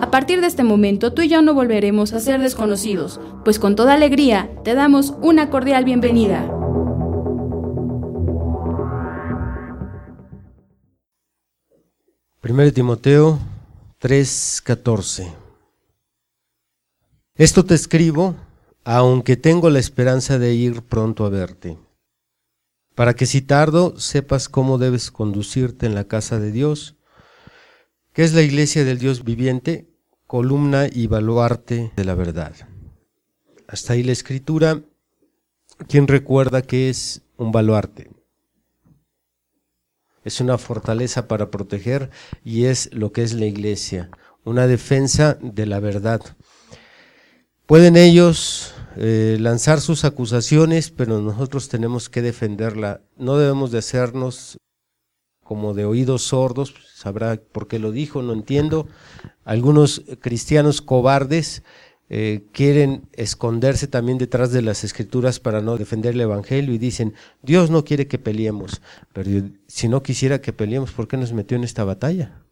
[0.00, 3.76] A partir de este momento, tú y yo no volveremos a ser desconocidos, pues con
[3.76, 6.50] toda alegría te damos una cordial bienvenida.
[12.40, 13.38] Primero Timoteo
[14.00, 15.32] 3:14
[17.34, 18.36] Esto te escribo,
[18.84, 21.78] aunque tengo la esperanza de ir pronto a verte,
[22.94, 26.95] para que si tardo sepas cómo debes conducirte en la casa de Dios,
[28.16, 29.90] que es la iglesia del Dios viviente,
[30.26, 32.54] columna y baluarte de la verdad.
[33.68, 34.80] Hasta ahí la escritura.
[35.86, 38.10] ¿Quién recuerda que es un baluarte?
[40.24, 42.08] Es una fortaleza para proteger
[42.42, 44.08] y es lo que es la iglesia,
[44.44, 46.22] una defensa de la verdad.
[47.66, 53.02] Pueden ellos eh, lanzar sus acusaciones, pero nosotros tenemos que defenderla.
[53.18, 54.56] No debemos de hacernos
[55.46, 58.88] como de oídos sordos, sabrá por qué lo dijo, no entiendo.
[59.44, 61.62] Algunos cristianos cobardes
[62.08, 67.14] eh, quieren esconderse también detrás de las escrituras para no defender el Evangelio y dicen,
[67.42, 71.56] Dios no quiere que peleemos, pero si no quisiera que peleemos, ¿por qué nos metió
[71.56, 72.42] en esta batalla?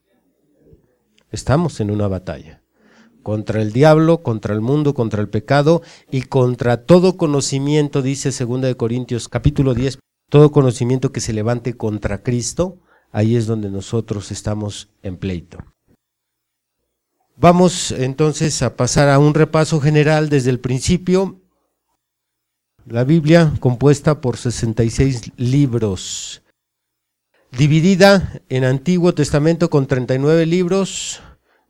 [1.30, 2.62] Estamos en una batalla
[3.24, 8.60] contra el diablo, contra el mundo, contra el pecado y contra todo conocimiento, dice 2
[8.60, 9.98] de Corintios capítulo 10,
[10.28, 12.78] todo conocimiento que se levante contra Cristo,
[13.14, 15.58] ahí es donde nosotros estamos en pleito.
[17.36, 21.40] Vamos entonces a pasar a un repaso general desde el principio.
[22.86, 26.42] La Biblia compuesta por 66 libros,
[27.56, 31.22] dividida en Antiguo Testamento con 39 libros,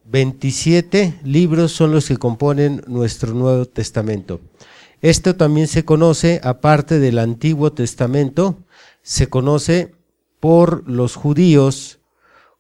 [0.07, 4.41] 27 libros son los que componen nuestro Nuevo Testamento.
[5.03, 8.65] Esto también se conoce, aparte del Antiguo Testamento,
[9.03, 9.94] se conoce
[10.45, 12.01] por los judíos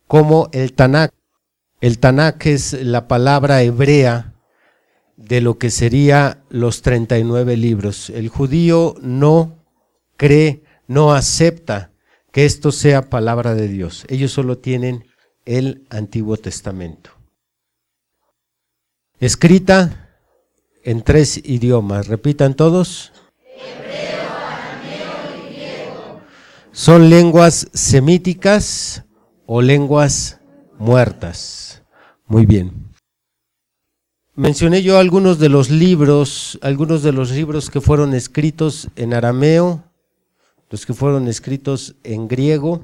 [0.06, 1.12] como el Tanakh.
[1.82, 4.32] El Tanakh es la palabra hebrea
[5.18, 8.08] de lo que sería los 39 libros.
[8.08, 9.58] El judío no
[10.16, 11.90] cree, no acepta
[12.32, 14.06] que esto sea palabra de Dios.
[14.08, 15.04] Ellos solo tienen
[15.44, 17.10] el Antiguo Testamento.
[19.20, 20.08] Escrita
[20.84, 22.08] en tres idiomas.
[22.08, 23.12] Repitan todos.
[26.74, 29.04] ¿Son lenguas semíticas
[29.46, 30.40] o lenguas
[30.76, 31.84] muertas?
[32.26, 32.90] Muy bien.
[34.34, 39.84] Mencioné yo algunos de los libros, algunos de los libros que fueron escritos en arameo,
[40.68, 42.82] los que fueron escritos en griego.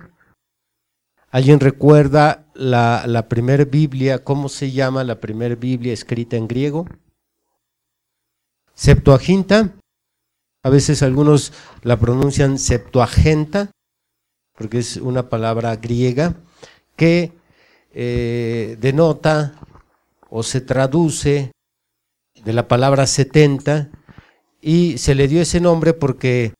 [1.33, 4.23] ¿Alguien recuerda la, primera Biblia?
[4.23, 6.87] ¿Cómo se llama la primera Biblia escrita en griego?
[8.73, 9.75] Septuaginta.
[10.63, 11.53] A veces algunos
[11.83, 13.73] la pronuncian Septuagenta
[14.61, 16.35] porque es una palabra griega
[16.95, 17.33] que
[17.95, 19.55] eh, denota
[20.29, 21.53] o se traduce
[22.45, 23.89] de la palabra 70
[24.61, 26.53] y se le dio ese nombre porque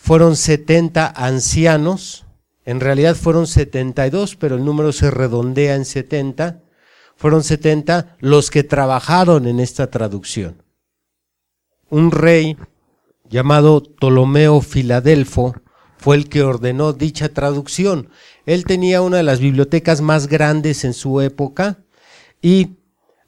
[0.00, 2.26] fueron 70 ancianos,
[2.64, 6.60] en realidad fueron 72, pero el número se redondea en 70,
[7.14, 10.64] fueron 70 los que trabajaron en esta traducción.
[11.88, 12.56] Un rey
[13.30, 15.54] llamado Ptolomeo Filadelfo
[16.02, 18.08] fue el que ordenó dicha traducción.
[18.44, 21.78] Él tenía una de las bibliotecas más grandes en su época
[22.42, 22.70] y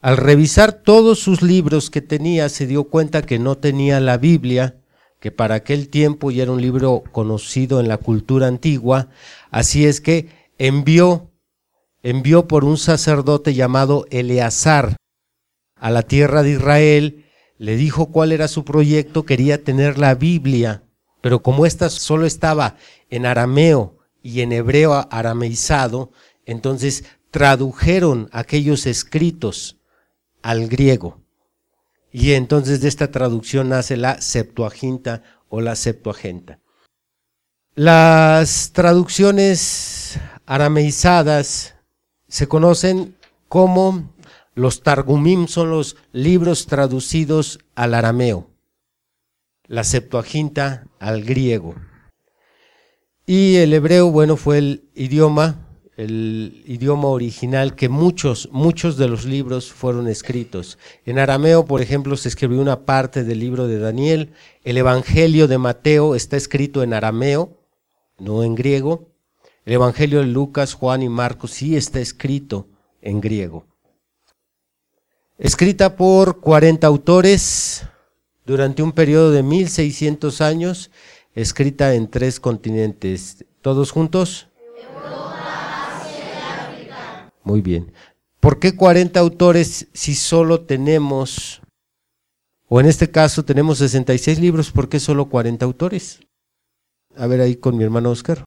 [0.01, 4.81] al revisar todos sus libros que tenía se dio cuenta que no tenía la Biblia,
[5.21, 9.09] que para aquel tiempo ya era un libro conocido en la cultura antigua,
[9.53, 10.29] así es que
[10.59, 11.31] envió
[12.03, 14.97] envió por un sacerdote llamado Eleazar
[15.77, 17.25] a la tierra de Israel,
[17.57, 20.84] le dijo cuál era su proyecto, quería tener la Biblia
[21.25, 22.77] pero como esta solo estaba
[23.09, 26.13] en arameo y en hebreo arameizado,
[26.45, 29.79] entonces tradujeron aquellos escritos
[30.43, 31.23] al griego.
[32.13, 36.59] Y entonces de esta traducción nace la Septuaginta o la Septuaginta.
[37.75, 41.75] Las traducciones arameizadas
[42.29, 43.17] se conocen
[43.49, 44.13] como
[44.55, 48.54] los Targumim, son los libros traducidos al arameo.
[49.67, 51.75] La Septuaginta al griego.
[53.27, 55.67] Y el hebreo, bueno, fue el idioma,
[55.97, 60.79] el idioma original que muchos, muchos de los libros fueron escritos.
[61.07, 64.35] En arameo, por ejemplo, se escribió una parte del libro de Daniel.
[64.63, 67.57] El Evangelio de Mateo está escrito en arameo,
[68.19, 69.09] no en griego.
[69.65, 72.69] El Evangelio de Lucas, Juan y Marcos sí está escrito
[73.01, 73.65] en griego.
[75.39, 77.85] Escrita por 40 autores
[78.45, 80.91] durante un periodo de 1600 años,
[81.35, 83.45] escrita en tres continentes.
[83.61, 84.49] ¿Todos juntos?
[87.43, 87.93] Muy bien.
[88.41, 91.63] ¿Por qué 40 autores si solo tenemos,
[92.69, 96.21] o en este caso tenemos 66 libros, ¿por qué solo 40 autores?
[97.17, 98.45] A ver ahí con mi hermano Oscar.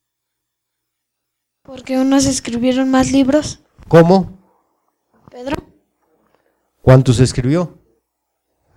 [1.64, 3.62] Porque unos escribieron más libros.
[3.88, 4.38] ¿Cómo?
[5.32, 5.58] Pedro.
[6.82, 7.78] ¿Cuántos escribió?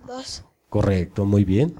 [0.05, 0.43] Dos.
[0.71, 1.75] Correcto, muy bien.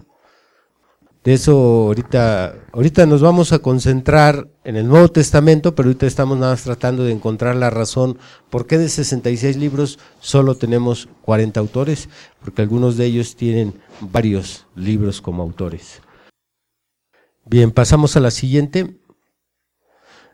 [1.24, 6.38] De eso ahorita, ahorita nos vamos a concentrar en el Nuevo Testamento, pero ahorita estamos
[6.38, 8.18] nada más tratando de encontrar la razón
[8.50, 12.10] por qué de 66 libros solo tenemos 40 autores,
[12.44, 16.02] porque algunos de ellos tienen varios libros como autores.
[17.46, 18.98] Bien, pasamos a la siguiente.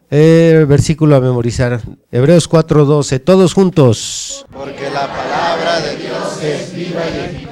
[0.10, 1.80] Eh, versículo a memorizar.
[2.12, 3.20] Hebreos 4:12.
[3.20, 4.48] Todos juntos.
[4.52, 7.47] Porque la palabra de Dios es viva y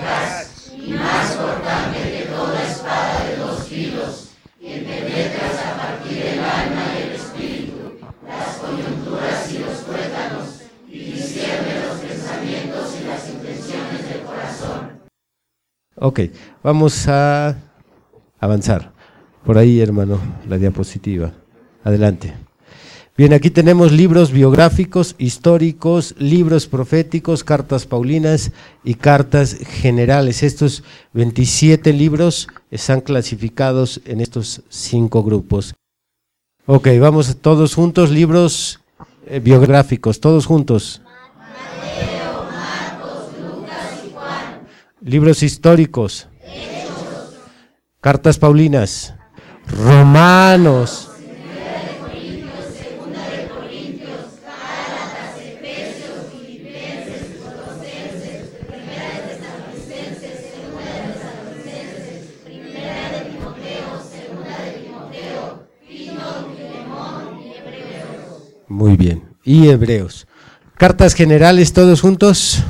[15.96, 16.22] Ok,
[16.64, 17.58] vamos a
[18.40, 18.92] avanzar.
[19.46, 21.34] Por ahí, hermano, la diapositiva.
[21.84, 22.34] Adelante.
[23.18, 28.52] Bien, aquí tenemos libros biográficos, históricos, libros proféticos, cartas paulinas
[28.84, 30.44] y cartas generales.
[30.44, 30.84] Estos
[31.14, 35.76] 27 libros están clasificados en estos cinco grupos.
[36.66, 38.82] Ok, vamos todos juntos, libros
[39.28, 41.02] eh, biográficos, todos juntos.
[41.38, 44.68] Mateo, Marcos, Lucas y Juan.
[45.06, 46.28] Libros históricos.
[46.42, 47.38] Hechos.
[48.02, 49.14] Cartas paulinas.
[49.68, 51.12] Romanos.
[68.68, 69.36] Muy bien.
[69.44, 70.26] Y Hebreos.
[70.74, 72.64] Cartas generales todos juntos.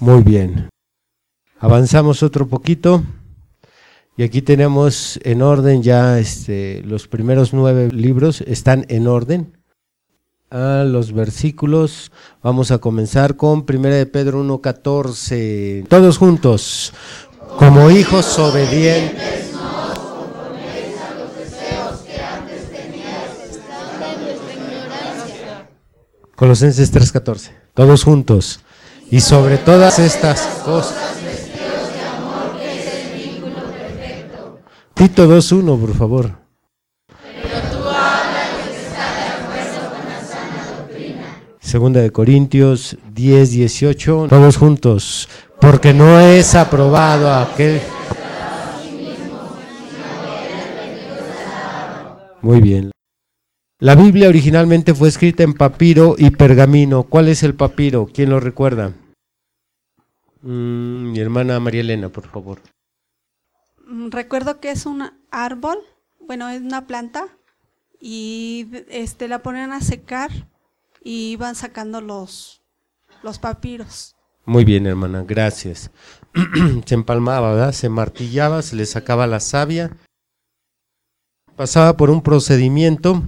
[0.00, 0.70] Muy bien.
[1.58, 3.02] Avanzamos otro poquito.
[4.16, 9.56] Y aquí tenemos en orden ya este, los primeros nueve libros, están en orden.
[10.50, 12.10] A los versículos,
[12.42, 15.86] vamos a comenzar con 1 de Pedro 1.14.
[15.86, 16.92] Todos juntos,
[17.58, 19.52] como hijos obedientes.
[26.36, 27.52] Colosenses 3.14.
[27.74, 28.60] Todos juntos.
[29.10, 31.16] Y sobre todas estas cosas.
[34.94, 36.40] Tito 2.1, por favor.
[41.58, 45.28] Segunda de Corintios 10, 18, todos juntos,
[45.60, 47.80] porque no es aprobado aquel...
[52.42, 52.90] Muy bien.
[53.78, 57.04] La Biblia originalmente fue escrita en papiro y pergamino.
[57.04, 58.08] ¿Cuál es el papiro?
[58.12, 58.92] ¿Quién lo recuerda?
[60.42, 62.60] Mm, mi hermana María Elena, por favor.
[64.10, 65.78] Recuerdo que es un árbol,
[66.20, 67.26] bueno, es una planta
[68.00, 70.30] y este la ponen a secar
[71.02, 72.62] y iban sacando los,
[73.22, 74.16] los papiros.
[74.44, 75.90] Muy bien, hermana, gracias.
[76.86, 77.72] se empalmaba, ¿verdad?
[77.72, 79.96] Se martillaba, se le sacaba la savia,
[81.56, 83.22] pasaba por un procedimiento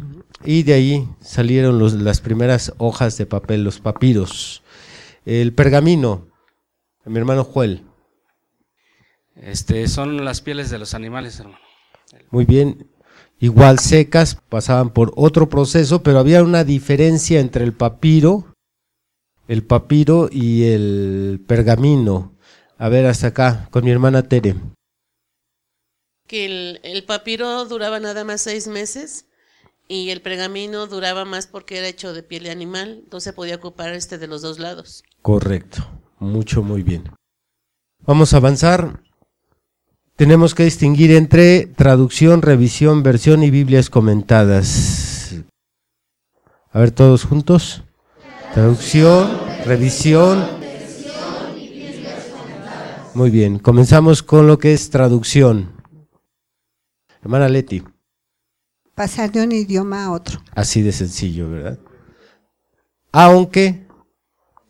[0.44, 4.62] y de ahí salieron los, las primeras hojas de papel, los papiros.
[5.24, 6.31] El pergamino,
[7.04, 7.84] mi hermano Joel.
[9.34, 11.58] Este, son las pieles de los animales, hermano.
[12.30, 12.90] Muy bien,
[13.38, 18.54] igual secas, pasaban por otro proceso, pero había una diferencia entre el papiro,
[19.48, 22.36] el papiro y el pergamino.
[22.78, 24.56] A ver, hasta acá, con mi hermana Tere.
[26.26, 29.26] Que el, el papiro duraba nada más seis meses
[29.88, 33.92] y el pergamino duraba más porque era hecho de piel de animal, entonces podía ocupar
[33.92, 35.02] este de los dos lados.
[35.20, 35.82] Correcto,
[36.22, 37.04] mucho, muy bien.
[38.06, 39.02] Vamos a avanzar
[40.16, 45.34] tenemos que distinguir entre traducción, revisión, versión y Biblias comentadas.
[46.70, 47.82] A ver, todos juntos.
[48.54, 49.30] Traducción,
[49.64, 50.46] revisión.
[53.14, 55.72] Muy bien, comenzamos con lo que es traducción.
[57.22, 57.82] Hermana Leti.
[58.94, 60.40] Pasar de un idioma a otro.
[60.54, 61.78] Así de sencillo, ¿verdad?
[63.10, 63.86] Aunque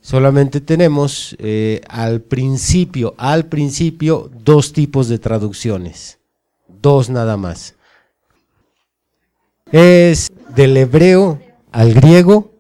[0.03, 6.19] solamente tenemos eh, al principio, al principio, dos tipos de traducciones.
[6.69, 7.75] Dos nada más.
[9.71, 11.41] Es del hebreo
[11.71, 12.51] al griego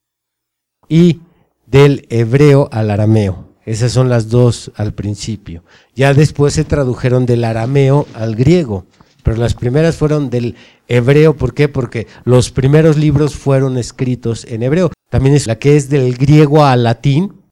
[0.89, 1.21] y
[1.67, 3.49] del hebreo al arameo.
[3.65, 5.63] Esas son las dos al principio.
[5.95, 8.87] Ya después se tradujeron del arameo al griego,
[9.23, 10.57] pero las primeras fueron del
[10.89, 11.37] hebreo.
[11.37, 11.69] ¿Por qué?
[11.69, 14.91] Porque los primeros libros fueron escritos en hebreo.
[15.11, 17.43] También es la que es del griego al latín,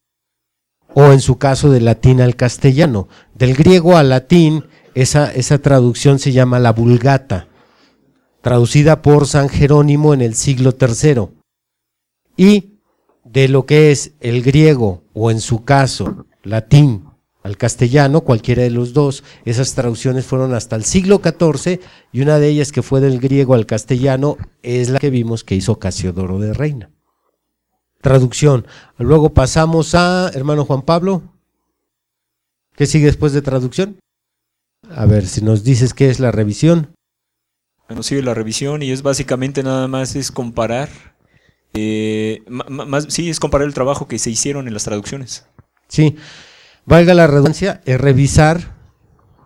[0.95, 3.09] o en su caso del latín al castellano.
[3.35, 7.49] Del griego al latín, esa, esa traducción se llama la Vulgata,
[8.41, 11.29] traducida por San Jerónimo en el siglo III.
[12.37, 12.81] Y
[13.25, 17.10] de lo que es el griego o en su caso latín
[17.42, 21.80] al castellano, cualquiera de los dos, esas traducciones fueron hasta el siglo XIV
[22.12, 25.54] y una de ellas que fue del griego al castellano es la que vimos que
[25.54, 26.90] hizo Casiodoro de Reina.
[28.02, 28.66] Traducción.
[28.99, 31.23] Luego pasamos a, hermano Juan Pablo,
[32.76, 33.99] ¿qué sigue después de traducción?
[34.90, 36.94] A ver, si nos dices qué es la revisión.
[37.88, 40.88] Bueno, sigue la revisión y es básicamente nada más es comparar
[41.73, 45.47] eh, más, sí, es comparar el trabajo que se hicieron en las traducciones.
[45.88, 46.16] Sí,
[46.90, 48.75] valga la redundancia, es revisar,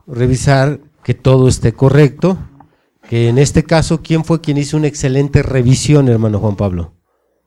[0.06, 2.38] revisar que todo esté correcto,
[3.08, 6.94] que en este caso, ¿quién fue quien hizo una excelente revisión, hermano Juan Pablo?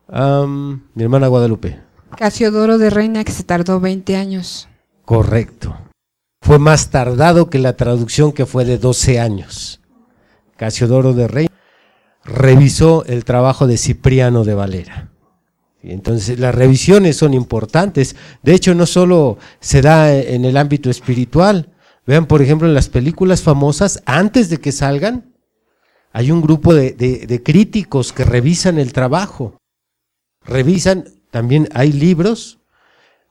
[0.10, 1.82] mi hermana Guadalupe.
[2.16, 4.70] Casiodoro de Reina, que se tardó 20 años.
[5.04, 5.76] Correcto.
[6.42, 9.82] Fue más tardado que la traducción que fue de 12 años.
[10.56, 11.54] Casiodoro de Reina
[12.24, 15.07] revisó el trabajo de Cipriano de Valera.
[15.84, 18.16] Entonces las revisiones son importantes.
[18.44, 21.70] De hecho, no solo se da en el ámbito espiritual.
[22.06, 25.34] Vean, por ejemplo, en las películas famosas, antes de que salgan,
[26.12, 29.58] hay un grupo de, críticos que revisan el trabajo.
[30.46, 32.57] Revisan, también hay libros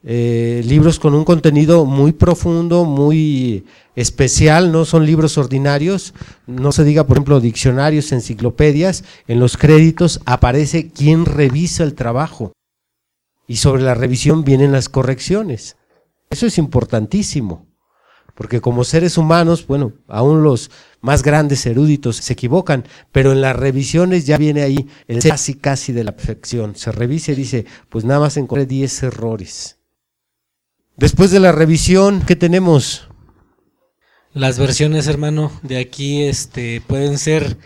[0.09, 3.65] eh, libros con un contenido muy profundo, muy
[3.97, 6.15] especial, no son libros ordinarios,
[6.47, 12.53] no se diga, por ejemplo, diccionarios, enciclopedias, en los créditos aparece quién revisa el trabajo
[13.49, 15.77] y sobre la revisión vienen las correcciones.
[16.31, 17.67] Eso es importantísimo,
[18.37, 20.71] porque como seres humanos, bueno, aún los
[21.01, 25.93] más grandes eruditos se equivocan, pero en las revisiones ya viene ahí el casi casi
[25.93, 26.77] de la perfección.
[26.77, 29.75] Se revisa y dice, pues nada más encontré 10 errores
[30.97, 33.09] Después de la revisión, ¿qué tenemos?
[34.33, 37.59] Las versiones, hermano, de aquí este, pueden ser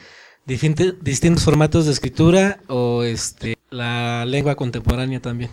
[0.47, 5.51] distintos formatos de escritura o este, la lengua contemporánea también.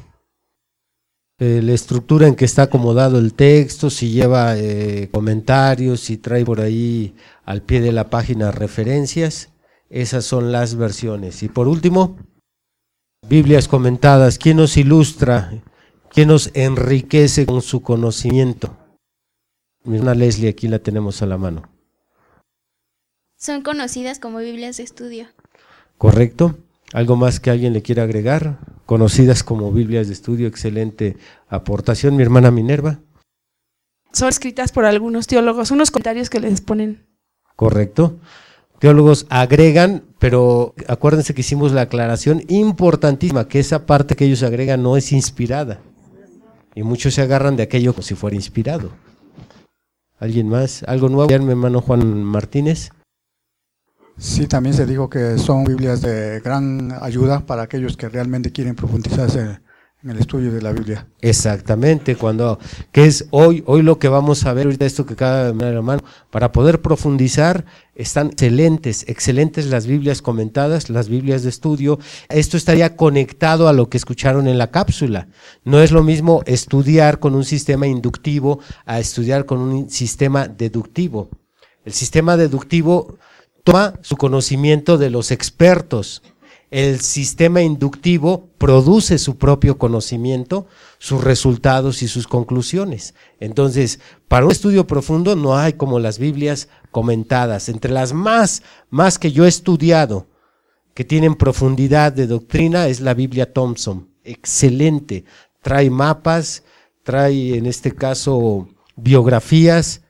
[1.39, 6.43] Eh, la estructura en que está acomodado el texto, si lleva eh, comentarios, si trae
[6.43, 7.15] por ahí
[7.45, 9.49] al pie de la página referencias,
[9.91, 11.43] esas son las versiones.
[11.43, 12.17] Y por último,
[13.27, 14.39] Biblias comentadas.
[14.39, 15.61] ¿Quién nos ilustra
[16.17, 18.75] que nos enriquece con su conocimiento.
[19.85, 21.69] Una Leslie, aquí la tenemos a la mano.
[23.37, 25.27] Son conocidas como Biblias de estudio.
[25.99, 26.57] Correcto.
[26.91, 28.57] ¿Algo más que alguien le quiera agregar?
[28.87, 31.17] Conocidas como Biblias de estudio, excelente
[31.49, 32.15] aportación.
[32.15, 32.99] Mi hermana Minerva.
[34.11, 37.05] Son escritas por algunos teólogos, unos comentarios que les ponen.
[37.55, 38.17] Correcto.
[38.79, 44.81] Teólogos agregan, pero acuérdense que hicimos la aclaración importantísima, que esa parte que ellos agregan
[44.81, 45.79] no es inspirada.
[46.77, 48.91] Y muchos se agarran de aquello como si fuera inspirado.
[50.19, 50.83] ¿Alguien más?
[50.83, 51.27] ¿Algo nuevo?
[51.27, 52.91] Mi hermano Juan Martínez.
[54.15, 58.75] Sí, también se dijo que son Biblias de gran ayuda para aquellos que realmente quieren
[58.75, 59.59] profundizarse
[60.07, 61.05] en el estudio de la Biblia.
[61.19, 62.59] Exactamente, cuando,
[62.93, 66.53] que es hoy, hoy lo que vamos a ver, ahorita esto que cada hermano, para
[66.53, 71.99] poder profundizar, están excelentes, excelentes las Biblias comentadas, las Biblias de estudio.
[72.29, 75.27] Esto estaría conectado a lo que escucharon en la cápsula.
[75.65, 81.29] No es lo mismo estudiar con un sistema inductivo a estudiar con un sistema deductivo.
[81.83, 83.17] El sistema deductivo
[83.65, 86.21] toma su conocimiento de los expertos,
[86.69, 90.67] el sistema inductivo produce su propio conocimiento,
[90.99, 93.13] sus resultados y sus conclusiones.
[93.39, 97.69] Entonces, para un estudio profundo no hay como las Biblias comentadas.
[97.69, 100.27] Entre las más, más que yo he estudiado,
[100.93, 104.09] que tienen profundidad de doctrina, es la Biblia Thompson.
[104.23, 105.23] Excelente.
[105.61, 106.63] Trae mapas,
[107.03, 110.01] trae en este caso biografías,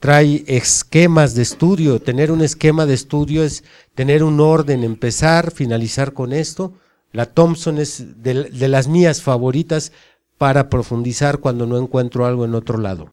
[0.00, 2.00] trae esquemas de estudio.
[2.00, 3.62] Tener un esquema de estudio es
[3.94, 6.72] tener un orden, empezar, finalizar con esto.
[7.12, 9.92] La Thompson es de, de las mías favoritas
[10.38, 13.12] para profundizar cuando no encuentro algo en otro lado.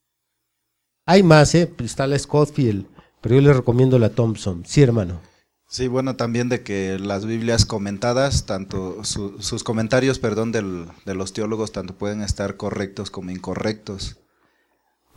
[1.05, 1.71] Hay más, ¿eh?
[1.79, 2.85] está la Scofield,
[3.21, 4.63] pero yo les recomiendo la Thompson.
[4.65, 5.21] Sí, hermano.
[5.69, 11.13] Sí, bueno, también de que las Biblias comentadas, tanto su- sus comentarios, perdón, del- de
[11.15, 14.17] los teólogos, tanto pueden estar correctos como incorrectos.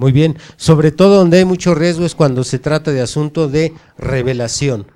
[0.00, 0.38] Muy bien.
[0.56, 4.86] Sobre todo donde hay mucho riesgo es cuando se trata de asunto de revelación.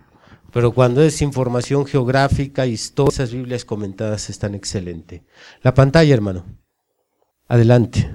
[0.51, 5.21] Pero cuando es información geográfica, historia, esas Biblias comentadas están excelentes.
[5.61, 6.47] La pantalla, hermano.
[7.49, 8.15] Adelante.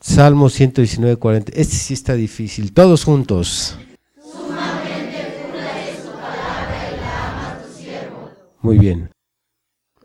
[0.00, 1.52] Salmo 119, 40.
[1.54, 2.72] Este sí está difícil.
[2.72, 3.78] Todos juntos.
[8.60, 9.08] Muy bien.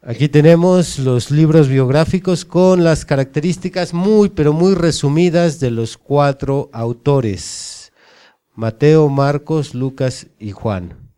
[0.06, 6.70] Aquí tenemos los libros biográficos con las características muy, pero muy resumidas de los cuatro
[6.74, 7.94] autores.
[8.54, 11.16] Mateo, Marcos, Lucas y Juan.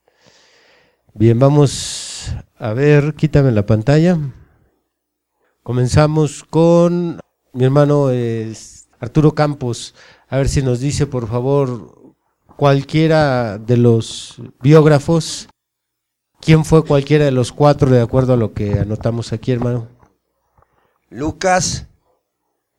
[1.15, 4.19] Bien, vamos a ver, quítame la pantalla.
[5.63, 7.19] Comenzamos con
[7.53, 8.09] mi hermano
[8.99, 9.95] Arturo Campos.
[10.29, 12.13] A ver si nos dice, por favor,
[12.55, 15.47] cualquiera de los biógrafos,
[16.45, 19.87] quién fue cualquiera de los cuatro de acuerdo a lo que anotamos aquí, hermano.
[21.09, 21.87] Lucas,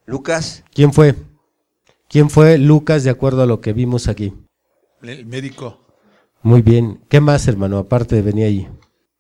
[0.05, 1.17] Lucas, ¿Quién fue?
[2.09, 4.33] ¿Quién fue Lucas de acuerdo a lo que vimos aquí?
[5.03, 5.81] El médico.
[6.43, 7.01] Muy bien.
[7.09, 7.79] ¿Qué más, hermano?
[7.79, 8.69] Aparte de venir allí.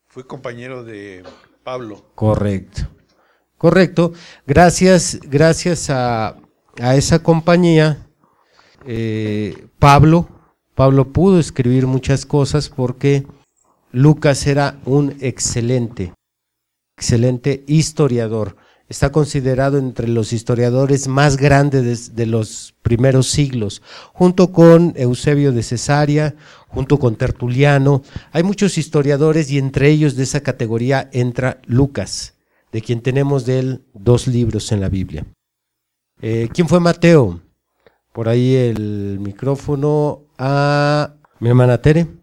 [0.06, 1.24] Fui compañero de
[1.64, 2.04] Pablo.
[2.14, 2.82] Correcto.
[3.58, 4.12] Correcto.
[4.46, 6.36] Gracias, gracias a,
[6.80, 8.06] a esa compañía,
[8.86, 10.28] eh, Pablo,
[10.74, 13.26] Pablo pudo escribir muchas cosas porque
[13.96, 16.12] Lucas era un excelente,
[16.98, 18.56] excelente historiador.
[18.90, 23.80] Está considerado entre los historiadores más grandes de, los primeros siglos,
[24.12, 26.34] junto con Eusebio de Cesarea,
[26.68, 28.02] junto con Tertuliano.
[28.32, 32.34] Hay muchos historiadores y entre ellos de esa categoría entra Lucas,
[32.72, 35.24] de quien tenemos de él dos libros en la Biblia.
[36.20, 37.40] Eh, ¿Quién fue Mateo?
[38.12, 42.15] Por ahí el micrófono a mi hermana Tere.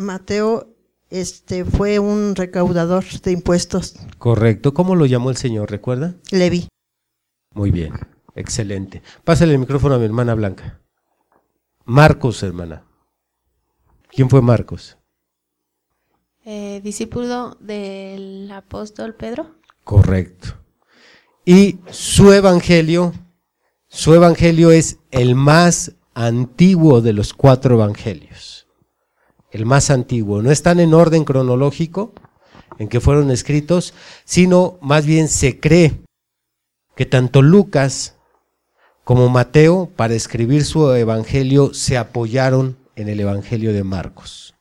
[0.00, 0.74] Mateo
[1.10, 3.96] este, fue un recaudador de impuestos.
[4.18, 4.74] Correcto.
[4.74, 5.70] ¿Cómo lo llamó el Señor?
[5.70, 6.14] ¿Recuerda?
[6.30, 6.68] Levi.
[7.54, 7.92] Muy bien.
[8.34, 9.02] Excelente.
[9.24, 10.80] Pásale el micrófono a mi hermana Blanca.
[11.84, 12.84] Marcos, hermana.
[14.08, 14.96] ¿Quién fue Marcos?
[16.44, 19.56] Eh, discípulo del apóstol Pedro.
[19.84, 20.54] Correcto.
[21.44, 23.12] Y su evangelio,
[23.88, 28.59] su evangelio es el más antiguo de los cuatro evangelios.
[29.50, 30.42] El más antiguo.
[30.42, 32.12] No están en orden cronológico
[32.78, 36.00] en que fueron escritos, sino más bien se cree
[36.96, 38.16] que tanto Lucas
[39.04, 44.54] como Mateo, para escribir su evangelio, se apoyaron en el evangelio de Marcos.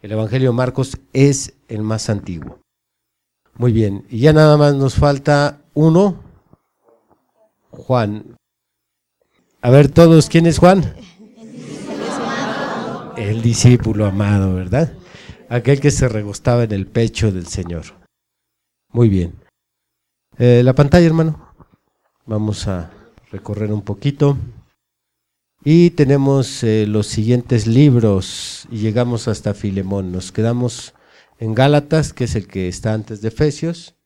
[0.00, 2.60] El evangelio de Marcos es el más antiguo.
[3.54, 6.22] Muy bien, y ya nada más nos falta uno.
[7.70, 8.36] Juan.
[9.60, 10.94] A ver todos, ¿quién es Juan?
[13.18, 14.92] El discípulo amado, ¿verdad?
[15.48, 17.82] Aquel que se regostaba en el pecho del Señor.
[18.92, 19.34] Muy bien.
[20.38, 21.52] Eh, la pantalla, hermano.
[22.26, 22.92] Vamos a
[23.32, 24.38] recorrer un poquito.
[25.64, 30.12] Y tenemos eh, los siguientes libros y llegamos hasta Filemón.
[30.12, 30.94] Nos quedamos
[31.40, 33.96] en Gálatas, que es el que está antes de Efesios.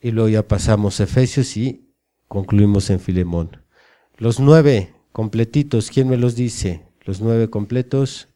[0.00, 1.92] Y luego ya pasamos a Efesios y
[2.28, 3.64] concluimos en Filemón.
[4.18, 6.91] Los nueve completitos, ¿quién me los dice?
[7.04, 8.28] Los nueve completos.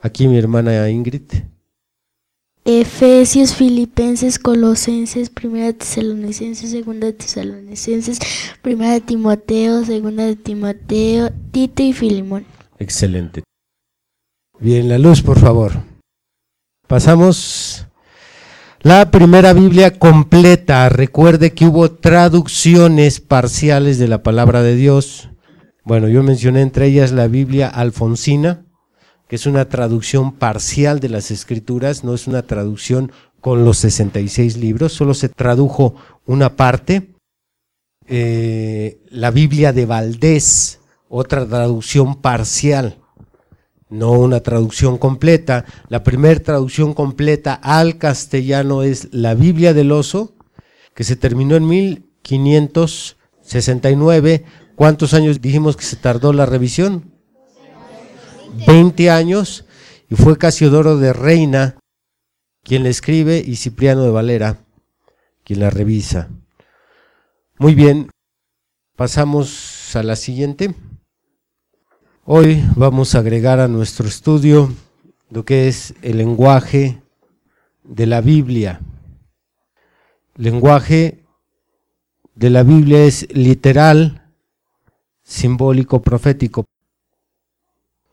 [0.00, 1.22] Aquí mi hermana Ingrid.
[2.64, 8.18] Efesios, Filipenses, Colosenses, Primera Tesalonicenses, Segunda Tesalonicenses,
[8.60, 12.44] Primera de Timoteo, Segunda de Timoteo, Tito y Filimón.
[12.78, 13.42] Excelente.
[14.60, 15.72] Bien, la luz, por favor.
[16.86, 17.86] Pasamos
[18.80, 20.88] la primera Biblia completa.
[20.88, 25.30] Recuerde que hubo traducciones parciales de la palabra de Dios.
[25.88, 28.66] Bueno, yo mencioné entre ellas la Biblia alfonsina,
[29.26, 34.58] que es una traducción parcial de las escrituras, no es una traducción con los 66
[34.58, 35.94] libros, solo se tradujo
[36.26, 37.14] una parte.
[38.06, 42.98] Eh, la Biblia de Valdés, otra traducción parcial,
[43.88, 45.64] no una traducción completa.
[45.88, 50.34] La primera traducción completa al castellano es la Biblia del Oso,
[50.94, 54.44] que se terminó en 1569.
[54.78, 57.10] ¿Cuántos años dijimos que se tardó la revisión?
[58.64, 59.64] 20 años
[60.08, 61.80] y fue Casiodoro de Reina
[62.62, 64.60] quien la escribe y Cipriano de Valera
[65.42, 66.28] quien la revisa.
[67.58, 68.08] Muy bien,
[68.94, 70.76] pasamos a la siguiente.
[72.24, 74.72] Hoy vamos a agregar a nuestro estudio
[75.28, 77.02] lo que es el lenguaje
[77.82, 78.80] de la Biblia.
[80.36, 81.24] Lenguaje
[82.36, 84.27] de la Biblia es literal,
[85.28, 86.64] simbólico, profético.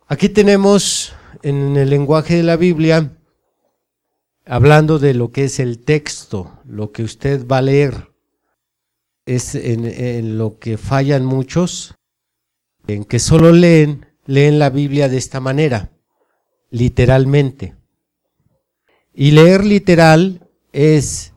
[0.07, 3.17] Aquí tenemos en el lenguaje de la Biblia,
[4.45, 8.11] hablando de lo que es el texto, lo que usted va a leer,
[9.25, 11.95] es en, lo que fallan muchos,
[12.85, 15.91] en que solo leen, leen la Biblia de esta manera,
[16.69, 17.75] literalmente.
[19.13, 21.31] Y leer literal es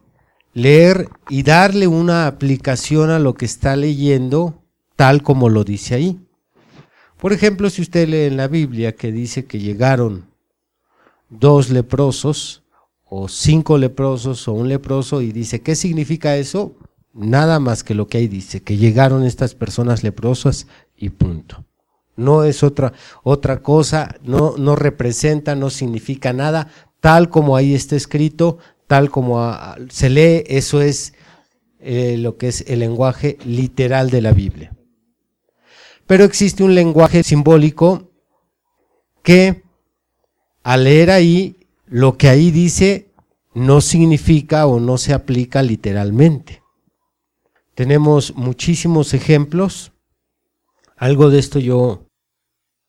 [0.52, 4.67] leer y darle una aplicación a lo que está leyendo
[4.98, 6.18] tal como lo dice ahí.
[7.18, 10.26] Por ejemplo, si usted lee en la Biblia que dice que llegaron
[11.30, 12.64] dos leprosos
[13.04, 16.74] o cinco leprosos o un leproso y dice, ¿qué significa eso?
[17.14, 21.64] Nada más que lo que ahí dice, que llegaron estas personas leprosas y punto.
[22.16, 27.94] No es otra, otra cosa, no, no representa, no significa nada, tal como ahí está
[27.94, 28.58] escrito,
[28.88, 29.48] tal como
[29.90, 31.14] se lee, eso es
[31.78, 34.72] eh, lo que es el lenguaje literal de la Biblia.
[36.08, 38.10] Pero existe un lenguaje simbólico
[39.22, 39.62] que
[40.62, 43.12] al leer ahí, lo que ahí dice
[43.52, 46.62] no significa o no se aplica literalmente.
[47.74, 49.92] Tenemos muchísimos ejemplos.
[50.96, 52.06] Algo de esto yo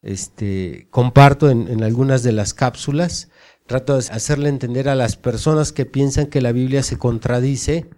[0.02, 3.30] este, comparto en, en algunas de las cápsulas.
[3.68, 7.90] Trato de hacerle entender a las personas que piensan que la Biblia se contradice,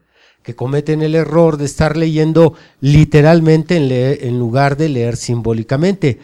[0.43, 3.75] que cometen el error de estar leyendo literalmente
[4.27, 6.19] en, lugar de leer simbólicamente.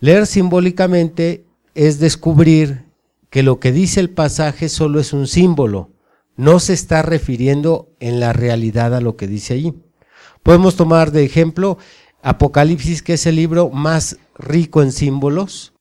[0.00, 2.84] Leer simbólicamente es descubrir
[3.30, 5.90] que lo que dice el pasaje solo es un símbolo,
[6.36, 9.74] no se está refiriendo en la realidad a lo que dice ahí.
[10.42, 11.78] Podemos tomar de ejemplo
[12.22, 15.72] Apocalipsis, que es el libro más rico en símbolos,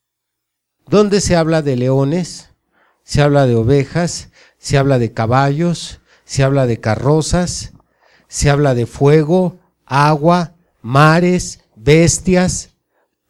[0.87, 2.49] donde se habla de leones,
[3.03, 7.70] se habla de ovejas, se habla de caballos, se habla de carrozas,
[8.31, 12.69] se habla de fuego, agua, mares, bestias.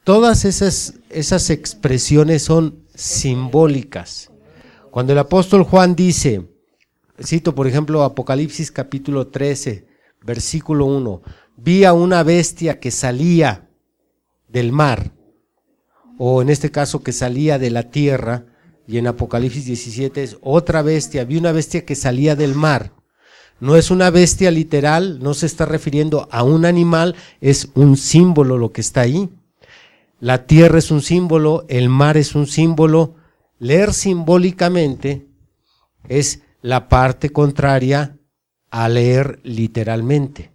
[0.03, 4.29] Todas esas, esas expresiones son simbólicas.
[4.91, 6.47] Cuando el apóstol Juan dice,
[7.19, 9.87] cito por ejemplo Apocalipsis capítulo 13,
[10.21, 11.23] versículo 1,
[11.57, 13.71] vi a una bestia que salía
[14.49, 15.13] del mar,
[16.19, 18.45] o en este caso que salía de la tierra,
[18.87, 23.00] y en Apocalipsis 17 es otra bestia, vi una bestia que salía del mar.
[23.61, 28.57] No es una bestia literal, no se está refiriendo a un animal, es un símbolo
[28.57, 29.29] lo que está ahí.
[30.19, 33.15] La tierra es un símbolo, el mar es un símbolo.
[33.57, 35.27] Leer simbólicamente
[36.09, 38.17] es la parte contraria
[38.69, 40.51] a leer literalmente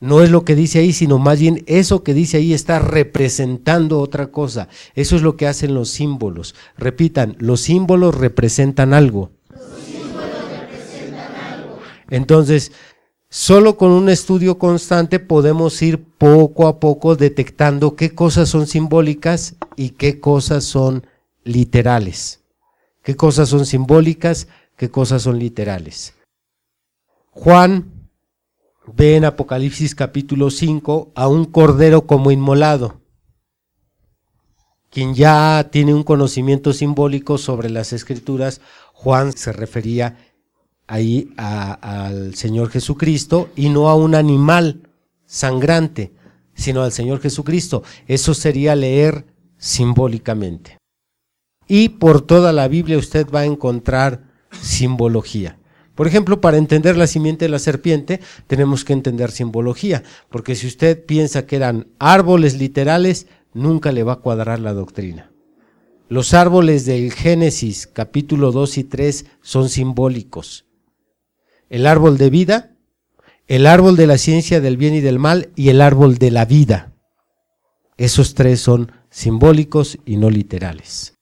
[0.00, 4.00] no es lo que dice ahí, sino más bien eso que dice ahí está representando
[4.00, 4.68] otra cosa.
[4.94, 6.54] Eso es lo que hacen los símbolos.
[6.76, 9.32] Repitan, los símbolos representan algo.
[9.50, 11.78] Los símbolos representan algo.
[12.10, 12.72] Entonces,
[13.28, 19.56] solo con un estudio constante podemos ir poco a poco detectando qué cosas son simbólicas
[19.76, 21.06] y qué cosas son
[21.44, 22.40] literales.
[23.02, 26.14] Qué cosas son simbólicas, qué cosas son literales.
[27.30, 28.10] Juan
[28.94, 33.00] ve en Apocalipsis capítulo 5 a un cordero como inmolado.
[34.90, 38.60] Quien ya tiene un conocimiento simbólico sobre las escrituras,
[38.94, 40.27] Juan se refería
[40.88, 44.90] ahí al Señor Jesucristo y no a un animal
[45.26, 46.12] sangrante,
[46.54, 47.84] sino al Señor Jesucristo.
[48.08, 49.26] Eso sería leer
[49.58, 50.78] simbólicamente.
[51.68, 54.24] Y por toda la Biblia usted va a encontrar
[54.60, 55.58] simbología.
[55.94, 60.66] Por ejemplo, para entender la simiente de la serpiente, tenemos que entender simbología, porque si
[60.66, 65.32] usted piensa que eran árboles literales, nunca le va a cuadrar la doctrina.
[66.08, 70.67] Los árboles del Génesis capítulo 2 y 3 son simbólicos.
[71.68, 72.76] El árbol de vida,
[73.46, 76.44] el árbol de la ciencia del bien y del mal y el árbol de la
[76.44, 76.92] vida.
[77.96, 81.14] Esos tres son simbólicos y no literales.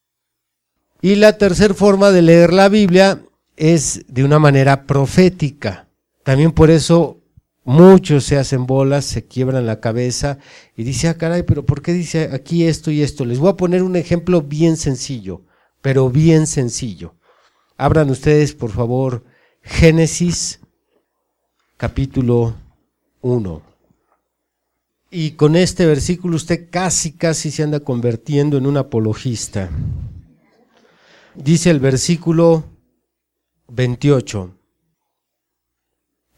[1.01, 3.23] Y la tercera forma de leer la Biblia
[3.57, 5.89] es de una manera profética.
[6.25, 7.23] También por eso
[7.65, 10.39] muchos se hacen bolas, se quiebran la cabeza
[10.77, 13.25] y dicen, ah, caray, pero ¿por qué dice aquí esto y esto?
[13.25, 15.43] Les voy a poner un ejemplo bien sencillo,
[15.81, 17.15] pero bien sencillo.
[17.77, 19.25] Abran ustedes, por favor,
[19.69, 20.61] Génesis
[21.77, 22.55] capítulo
[23.21, 23.63] 1.
[25.11, 29.69] Y con este versículo usted casi, casi se anda convirtiendo en un apologista.
[31.35, 32.65] Dice el versículo
[33.69, 34.57] 28.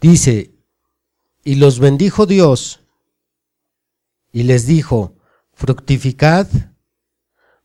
[0.01, 0.51] Dice,
[1.45, 2.81] y los bendijo Dios
[4.33, 5.14] y les dijo,
[5.53, 6.49] fructificad,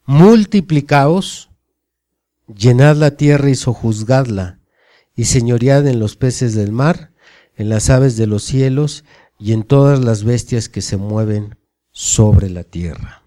[0.06, 1.50] multiplicaos,
[2.54, 4.60] llenad la tierra y sojuzgadla,
[5.16, 7.12] y señoread en los peces del mar,
[7.56, 9.04] en las aves de los cielos
[9.40, 11.58] y en todas las bestias que se mueven
[11.92, 13.24] sobre la tierra.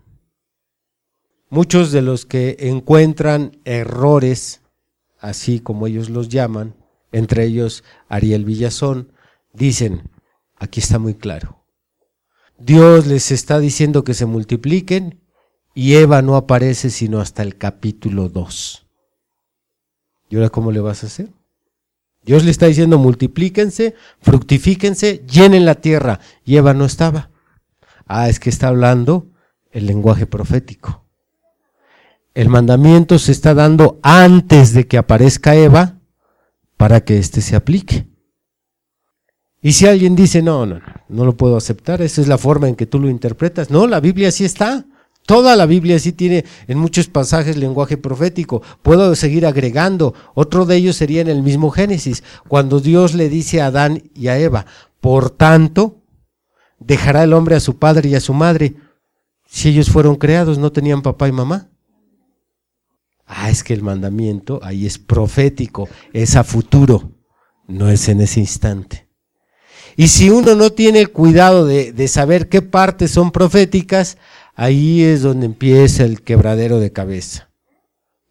[1.48, 4.62] Muchos de los que encuentran errores,
[5.20, 6.74] así como ellos los llaman,
[7.12, 9.12] entre ellos Ariel Villazón,
[9.52, 10.10] dicen,
[10.56, 11.64] aquí está muy claro.
[12.58, 15.20] Dios les está diciendo que se multipliquen
[15.74, 18.86] y Eva no aparece sino hasta el capítulo 2.
[20.30, 21.35] ¿Y ahora cómo le vas a hacer?
[22.26, 26.18] Dios le está diciendo multiplíquense, fructifíquense, llenen la tierra.
[26.44, 27.30] Y Eva no estaba.
[28.04, 29.28] Ah, es que está hablando
[29.70, 31.04] el lenguaje profético.
[32.34, 36.00] El mandamiento se está dando antes de que aparezca Eva
[36.76, 38.08] para que éste se aplique.
[39.62, 42.68] Y si alguien dice, no, no, no, no lo puedo aceptar, esa es la forma
[42.68, 43.70] en que tú lo interpretas.
[43.70, 44.84] No, la Biblia sí está.
[45.26, 48.62] Toda la Biblia sí tiene en muchos pasajes lenguaje profético.
[48.82, 50.14] Puedo seguir agregando.
[50.34, 54.28] Otro de ellos sería en el mismo Génesis, cuando Dios le dice a Adán y
[54.28, 54.66] a Eva,
[55.00, 56.00] por tanto,
[56.78, 58.76] dejará el hombre a su padre y a su madre.
[59.48, 61.70] Si ellos fueron creados, no tenían papá y mamá.
[63.26, 67.10] Ah, es que el mandamiento ahí es profético, es a futuro,
[67.66, 69.08] no es en ese instante.
[69.96, 74.18] Y si uno no tiene cuidado de, de saber qué partes son proféticas,
[74.56, 77.48] ahí es donde empieza el quebradero de cabeza.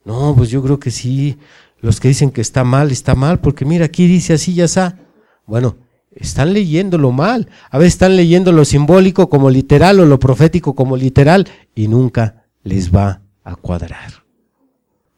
[0.04, 1.38] No, pues yo creo que sí,
[1.80, 5.00] los que dicen que está mal, está mal, porque mira, aquí dice así, ya está.
[5.46, 5.78] Bueno,
[6.16, 7.50] están leyéndolo mal.
[7.70, 12.46] A veces están leyendo lo simbólico como literal o lo profético como literal y nunca
[12.64, 14.26] les va a cuadrar.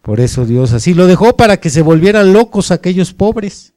[0.01, 3.73] Por eso Dios así lo dejó para que se volvieran locos aquellos pobres.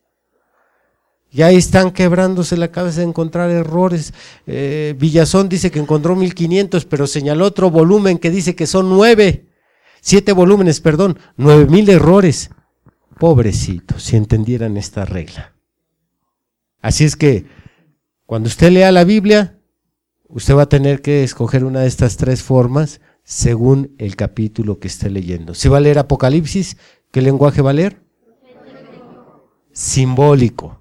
[1.32, 4.12] Ya ahí están quebrándose la cabeza de encontrar errores.
[4.46, 9.46] Eh, Villazón dice que encontró 1500, pero señaló otro volumen que dice que son nueve,
[10.00, 12.50] siete volúmenes, perdón, nueve mil errores.
[13.18, 15.54] Pobrecitos, si entendieran esta regla.
[16.80, 17.44] Así es que
[18.26, 19.58] cuando usted lea la Biblia,
[20.28, 24.88] usted va a tener que escoger una de estas tres formas según el capítulo que
[24.88, 25.54] esté leyendo.
[25.54, 26.76] Si va a leer Apocalipsis,
[27.12, 28.02] ¿qué lenguaje va a leer?
[29.72, 30.79] Simbólico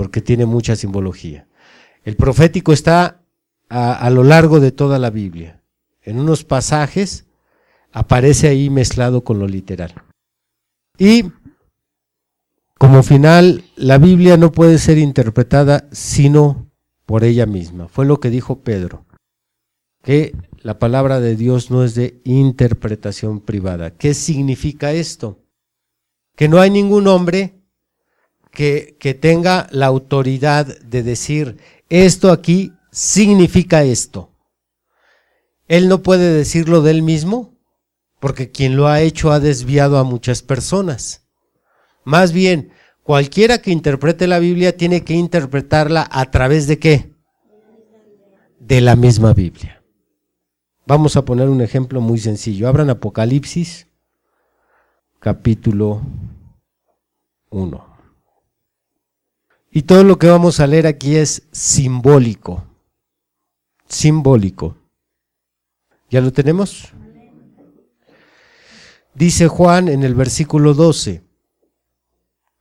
[0.00, 1.46] porque tiene mucha simbología.
[2.04, 3.20] El profético está
[3.68, 5.60] a, a, lo largo de toda la Biblia.
[6.00, 7.26] En unos pasajes
[7.92, 9.92] aparece ahí mezclado con lo literal.
[10.96, 11.30] Y
[12.78, 16.70] como final, la Biblia no puede ser interpretada sino
[17.04, 17.86] por ella misma.
[17.88, 19.04] Fue lo que dijo Pedro,
[20.02, 23.90] que la palabra de Dios no es de interpretación privada.
[23.90, 25.44] ¿Qué significa esto?
[26.36, 27.59] Que no hay ningún hombre
[28.50, 31.58] que, tenga la autoridad de decir,
[31.88, 34.30] esto aquí significa esto.
[35.68, 37.54] Él no puede decirlo de él mismo,
[38.18, 41.28] porque quien lo ha hecho ha desviado a muchas personas.
[42.04, 47.14] Más bien, cualquiera que interprete la Biblia tiene que interpretarla a través de qué?
[48.58, 49.82] De la misma Biblia.
[50.86, 52.66] Vamos a poner un ejemplo muy sencillo.
[52.66, 53.86] Abran Apocalipsis,
[55.20, 56.02] capítulo
[57.50, 57.89] 1.
[59.70, 62.64] Y todo lo que vamos a leer aquí es simbólico.
[63.88, 64.76] Simbólico.
[66.10, 66.92] ¿Ya lo tenemos?
[69.14, 71.22] Dice Juan en el versículo 12.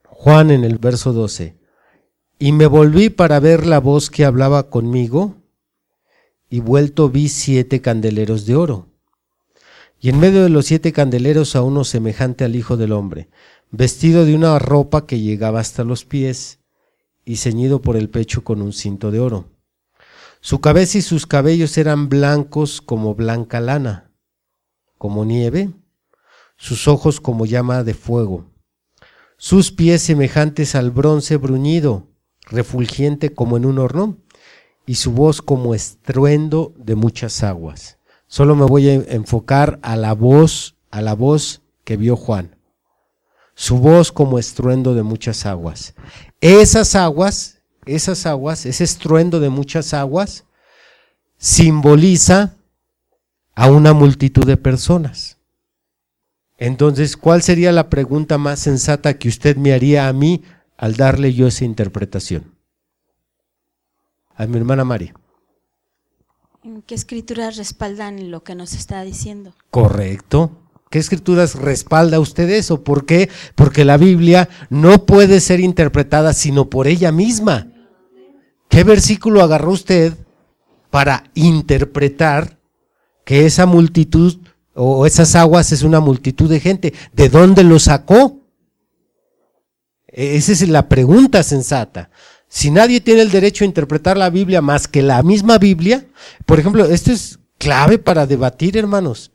[0.04, 1.58] Juan en el verso 12.
[2.38, 5.36] Y me volví para ver la voz que hablaba conmigo,
[6.50, 8.88] y vuelto vi siete candeleros de oro.
[10.00, 13.30] Y en medio de los siete candeleros a uno semejante al Hijo del Hombre,
[13.72, 16.59] vestido de una ropa que llegaba hasta los pies,
[17.26, 19.46] y ceñido por el pecho con un cinto de oro.
[20.42, 24.12] Su cabeza y sus cabellos eran blancos como blanca lana,
[24.98, 25.72] como nieve,
[26.58, 28.46] sus ojos como llama de fuego,
[29.38, 32.08] sus pies semejantes al bronce bruñido,
[32.42, 34.18] refulgiente como en un horno,
[34.86, 38.00] y su voz como estruendo de muchas aguas.
[38.28, 42.59] Solo me voy a enfocar a la voz, a la voz que vio Juan.
[43.60, 45.94] Su voz como estruendo de muchas aguas.
[46.40, 50.46] Esas aguas, esas aguas, ese estruendo de muchas aguas,
[51.38, 52.56] simboliza
[53.56, 55.40] a una multitud de personas.
[56.58, 60.42] Entonces, ¿cuál sería la pregunta más sensata que usted me haría a mí
[60.78, 62.56] al darle yo esa interpretación?
[64.36, 65.14] A mi hermana María.
[66.64, 69.54] ¿En qué escrituras respaldan lo que nos está diciendo?
[69.70, 70.50] Correcto.
[70.90, 72.84] ¿Qué escrituras respalda usted eso?
[72.84, 73.30] ¿Por qué?
[73.54, 77.68] Porque la Biblia no puede ser interpretada sino por ella misma.
[78.70, 80.14] ¿Qué versículo agarró usted
[80.90, 82.58] para interpretar
[83.24, 84.40] que esa multitud
[84.74, 86.94] o esas aguas es una multitud de gente?
[87.14, 88.40] ¿De dónde lo sacó?
[90.08, 92.10] E, esa es la pregunta sensata.
[92.48, 96.08] Si nadie tiene el derecho a interpretar la Biblia más que la misma Biblia,
[96.48, 99.32] por ejemplo, esto es clave para debatir, hermanos.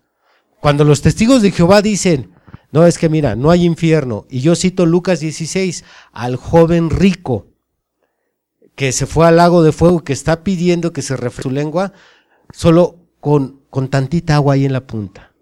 [0.64, 2.30] Cuando los testigos de Jehová dicen,
[2.72, 7.48] no, es que mira, no hay infierno, y yo cito Lucas 16, al joven rico
[8.74, 11.92] que se fue al lago de fuego, que está pidiendo que se refresque su lengua,
[12.50, 15.34] solo con, con tantita agua ahí en la punta.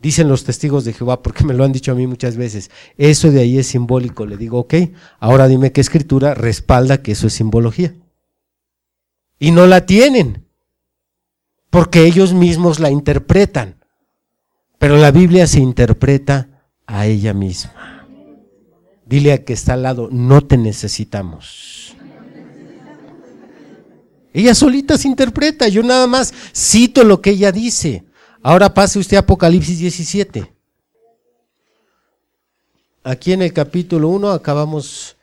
[0.00, 3.30] Dicen los testigos de Jehová, porque me lo han dicho a mí muchas veces, eso
[3.30, 4.26] de ahí es simbólico.
[4.26, 4.74] Le digo, ok,
[5.20, 7.94] ahora dime qué escritura respalda que eso es simbología.
[9.38, 10.44] Y no la tienen,
[11.70, 13.79] porque ellos mismos la interpretan.
[14.80, 18.08] Pero la Biblia se interpreta a ella misma.
[19.04, 21.94] Dile a que está al lado, no te necesitamos.
[24.32, 28.04] Ella solita se interpreta, yo nada más cito lo que ella dice.
[28.42, 30.50] Ahora pase usted a Apocalipsis 17.
[33.04, 35.18] Aquí en el capítulo 1 acabamos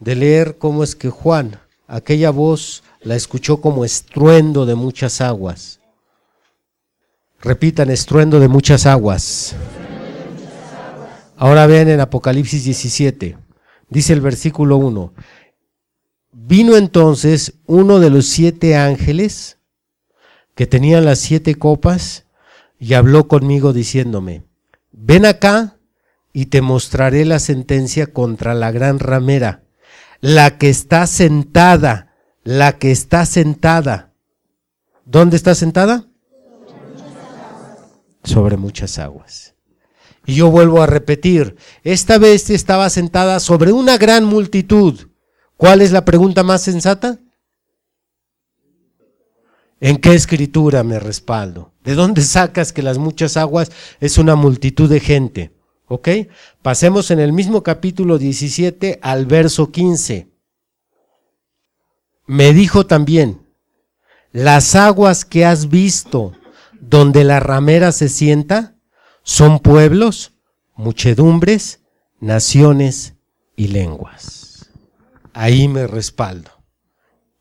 [0.00, 5.78] de leer cómo es que Juan, aquella voz, la escuchó como estruendo de muchas aguas.
[7.44, 9.54] Repitan, estruendo de muchas aguas.
[11.36, 13.36] Ahora vean en Apocalipsis 17,
[13.90, 15.12] dice el versículo 1,
[16.32, 19.58] vino entonces uno de los siete ángeles
[20.54, 22.24] que tenían las siete copas
[22.78, 24.44] y habló conmigo diciéndome,
[24.90, 25.76] ven acá
[26.32, 29.64] y te mostraré la sentencia contra la gran ramera,
[30.20, 34.14] la que está sentada, la que está sentada.
[35.04, 36.08] ¿Dónde está sentada?
[38.24, 39.54] Sobre muchas aguas.
[40.26, 45.08] Y yo vuelvo a repetir, esta bestia estaba sentada sobre una gran multitud.
[45.56, 47.18] ¿Cuál es la pregunta más sensata?
[49.80, 51.72] ¿En qué escritura me respaldo?
[51.84, 55.52] ¿De dónde sacas que las muchas aguas es una multitud de gente?
[55.86, 56.08] ¿Ok?
[56.62, 60.30] Pasemos en el mismo capítulo 17 al verso 15.
[62.26, 63.42] Me dijo también,
[64.32, 66.32] las aguas que has visto
[66.88, 68.76] donde la ramera se sienta
[69.22, 70.32] son pueblos,
[70.76, 71.80] muchedumbres,
[72.20, 73.14] naciones
[73.56, 74.70] y lenguas.
[75.32, 76.50] Ahí me respaldo.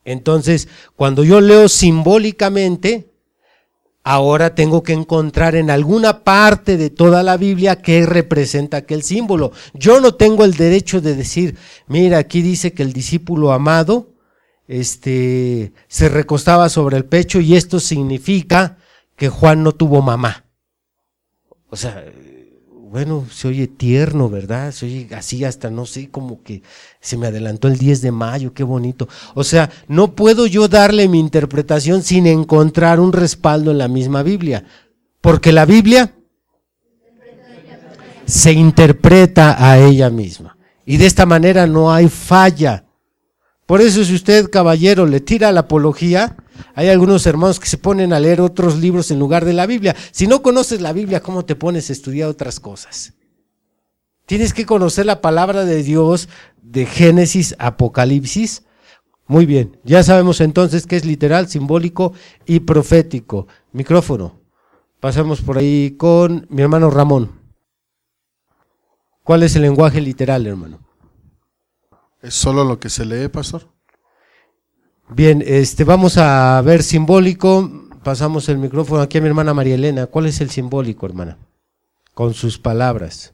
[0.05, 3.11] Entonces, cuando yo leo simbólicamente,
[4.03, 9.51] ahora tengo que encontrar en alguna parte de toda la Biblia qué representa aquel símbolo.
[9.73, 14.13] Yo no tengo el derecho de decir, mira, aquí dice que el discípulo amado
[14.67, 18.77] este, se recostaba sobre el pecho y esto significa
[19.15, 20.45] que Juan no tuvo mamá.
[21.69, 22.03] O sea,
[22.93, 24.71] bueno, se oye tierno, ¿verdad?
[24.71, 26.61] Se oye así hasta, no sé, como que
[27.01, 29.09] se me adelantó el 10 de mayo, qué bonito.
[29.33, 34.21] O sea, no puedo yo darle mi interpretación sin encontrar un respaldo en la misma
[34.21, 34.65] Biblia,
[35.21, 36.13] porque la Biblia
[38.25, 40.55] se interpreta a ella misma.
[40.85, 42.85] Y de esta manera no hay falla.
[43.65, 46.35] Por eso si usted, caballero, le tira la apología,
[46.75, 49.95] hay algunos hermanos que se ponen a leer otros libros en lugar de la Biblia.
[50.11, 53.13] Si no conoces la Biblia, ¿cómo te pones a estudiar otras cosas?
[54.25, 56.29] Tienes que conocer la palabra de Dios
[56.61, 58.63] de Génesis, Apocalipsis.
[59.27, 62.13] Muy bien, ya sabemos entonces que es literal, simbólico
[62.45, 63.47] y profético.
[63.71, 64.41] Micrófono.
[64.99, 67.31] Pasamos por ahí con mi hermano Ramón.
[69.23, 70.79] ¿Cuál es el lenguaje literal, hermano?
[72.21, 73.67] ¿Es solo lo que se lee, pastor?
[75.09, 77.69] Bien, este, vamos a ver simbólico.
[78.03, 80.07] Pasamos el micrófono aquí a mi hermana María Elena.
[80.07, 81.37] ¿Cuál es el simbólico, hermana?
[82.13, 83.33] Con sus palabras.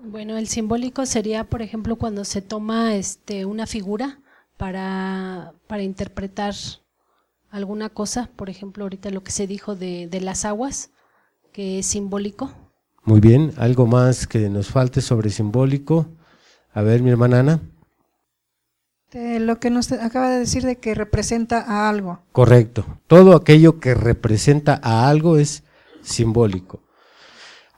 [0.00, 4.20] Bueno, el simbólico sería, por ejemplo, cuando se toma este, una figura
[4.56, 6.54] para, para interpretar
[7.50, 10.90] alguna cosa, por ejemplo, ahorita lo que se dijo de, de las aguas,
[11.52, 12.52] que es simbólico.
[13.04, 16.06] Muy bien, algo más que nos falte sobre simbólico.
[16.72, 17.60] A ver, mi hermana Ana.
[19.12, 22.20] De lo que nos acaba de decir de que representa a algo.
[22.32, 22.84] Correcto.
[23.06, 25.64] Todo aquello que representa a algo es
[26.02, 26.82] simbólico.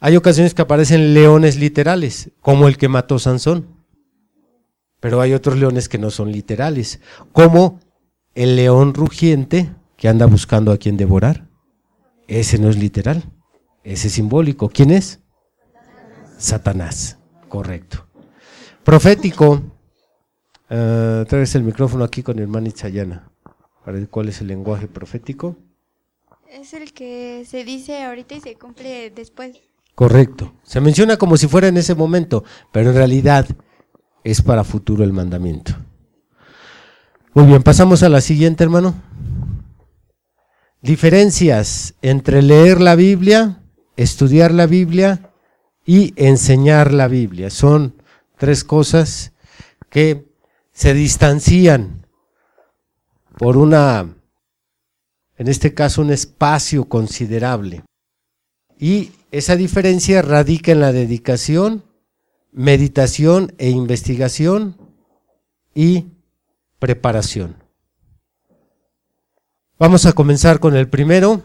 [0.01, 3.76] Hay ocasiones que aparecen leones literales, como el que mató Sansón.
[4.99, 7.01] Pero hay otros leones que no son literales,
[7.33, 7.78] como
[8.35, 11.47] el león rugiente que anda buscando a quien devorar.
[12.26, 13.24] Ese no es literal,
[13.85, 14.68] ese es simbólico.
[14.68, 15.20] ¿Quién es?
[16.39, 17.18] Satanás.
[17.49, 18.07] Correcto.
[18.85, 19.62] Profético
[20.71, 23.29] Uh, traes el micrófono aquí con hermana Itzayana.
[23.85, 25.57] Para ver cuál es el lenguaje profético.
[26.49, 29.57] Es el que se dice ahorita y se cumple después.
[29.97, 30.55] Correcto.
[30.62, 33.47] Se menciona como si fuera en ese momento, pero en realidad
[34.23, 35.73] es para futuro el mandamiento.
[37.35, 38.95] Muy bien, pasamos a la siguiente, hermano.
[40.83, 43.61] Diferencias entre leer la Biblia,
[43.97, 45.33] estudiar la Biblia
[45.85, 47.51] y enseñar la Biblia.
[47.51, 48.01] Son
[48.37, 49.33] tres cosas
[49.91, 50.30] que
[50.81, 52.07] se distancian
[53.37, 54.16] por una,
[55.37, 57.85] en este caso, un espacio considerable.
[58.78, 61.85] Y esa diferencia radica en la dedicación,
[62.51, 64.78] meditación e investigación
[65.74, 66.12] y
[66.78, 67.57] preparación.
[69.78, 71.43] Vamos a comenzar con el primero,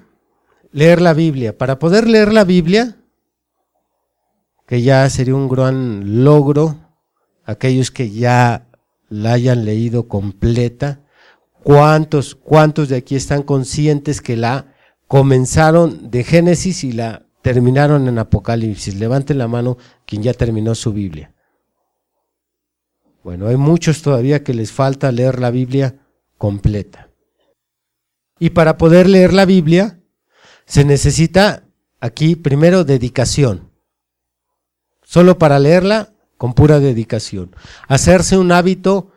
[0.71, 1.57] leer la Biblia.
[1.57, 2.95] Para poder leer la Biblia,
[4.65, 6.77] que ya sería un gran logro,
[7.43, 8.65] aquellos que ya
[9.09, 11.01] la hayan leído completa,
[11.63, 14.73] ¿cuántos, cuántos de aquí están conscientes que la
[15.07, 18.95] comenzaron de Génesis y la terminaron en Apocalipsis?
[18.95, 21.33] Levanten la mano quien ya terminó su Biblia.
[23.23, 25.95] Bueno, hay muchos todavía que les falta leer la Biblia
[26.37, 27.09] completa.
[28.39, 29.99] Y para poder leer la Biblia
[30.65, 31.63] se necesita
[31.99, 33.71] aquí primero dedicación.
[35.03, 37.55] Solo para leerla con pura dedicación.
[37.87, 39.11] Hacerse un hábito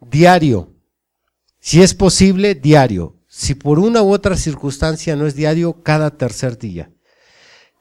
[0.00, 0.70] diario.
[1.60, 3.16] Si es posible, diario.
[3.28, 6.90] Si por una u otra circunstancia no es diario, cada tercer día.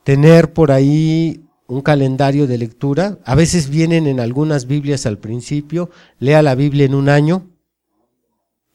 [0.04, 3.20] Tener por ahí un calendario de lectura.
[3.26, 5.90] A veces vienen en algunas Biblias al principio.
[6.20, 7.48] Lea la Biblia en un año.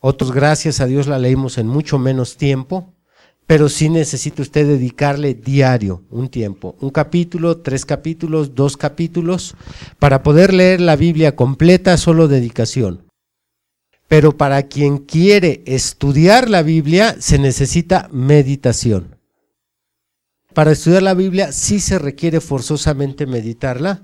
[0.01, 2.96] Otros, gracias a Dios, la leímos en mucho menos tiempo
[3.47, 9.55] pero sí necesita usted dedicarle diario un tiempo, un capítulo, tres capítulos, dos capítulos,
[9.99, 13.07] para poder leer la Biblia completa, solo dedicación.
[14.09, 19.17] Pero para quien quiere estudiar la Biblia se necesita meditación.
[20.53, 24.03] Para estudiar la Biblia sí se requiere forzosamente meditarla,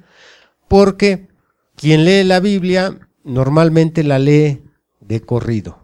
[0.69, 1.29] porque
[1.75, 4.63] quien lee la Biblia normalmente la lee
[5.01, 5.82] de corrido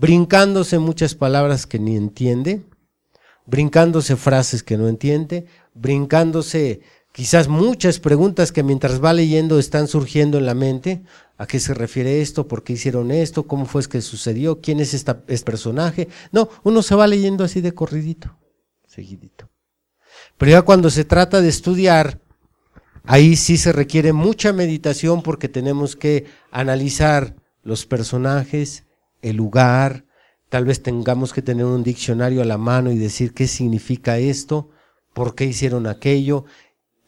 [0.00, 2.62] brincándose muchas palabras que ni entiende,
[3.44, 5.44] brincándose frases que no entiende,
[5.74, 6.80] brincándose
[7.12, 11.02] quizás muchas preguntas que mientras va leyendo están surgiendo en la mente.
[11.36, 12.48] ¿A qué se refiere esto?
[12.48, 13.46] ¿Por qué hicieron esto?
[13.46, 14.62] ¿Cómo fue que sucedió?
[14.62, 16.08] ¿Quién es este personaje?
[16.32, 18.38] No, uno se va leyendo así de corridito,
[18.86, 19.50] seguidito.
[20.38, 22.20] Pero ya cuando se trata de estudiar,
[23.04, 28.84] ahí sí se requiere mucha meditación porque tenemos que analizar los personajes,
[29.22, 30.04] el lugar,
[30.48, 34.70] tal vez tengamos que tener un diccionario a la mano y decir qué significa esto,
[35.12, 36.44] por qué hicieron aquello.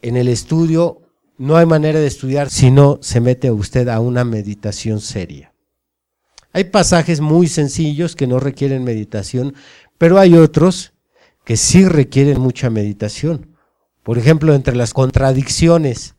[0.00, 1.02] En el estudio
[1.38, 5.52] no hay manera de estudiar si no se mete usted a una meditación seria.
[6.52, 9.54] Hay pasajes muy sencillos que no requieren meditación,
[9.98, 10.92] pero hay otros
[11.44, 13.56] que sí requieren mucha meditación.
[14.02, 16.14] Por ejemplo, entre las contradicciones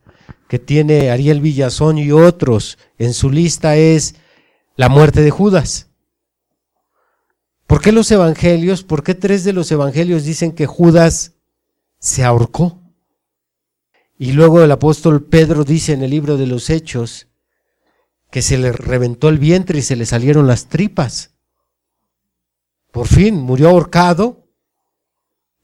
[0.48, 4.16] que tiene Ariel Villazón y otros en su lista es
[4.76, 5.90] la muerte de Judas.
[7.68, 11.34] ¿Por qué los evangelios, por qué tres de los evangelios dicen que Judas
[12.00, 12.82] se ahorcó?
[14.18, 17.28] Y luego el apóstol Pedro dice en el libro de los Hechos
[18.30, 21.32] que se le reventó el vientre y se le salieron las tripas.
[22.92, 24.48] Por fin, murió ahorcado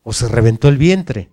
[0.04, 1.32] o se reventó el vientre.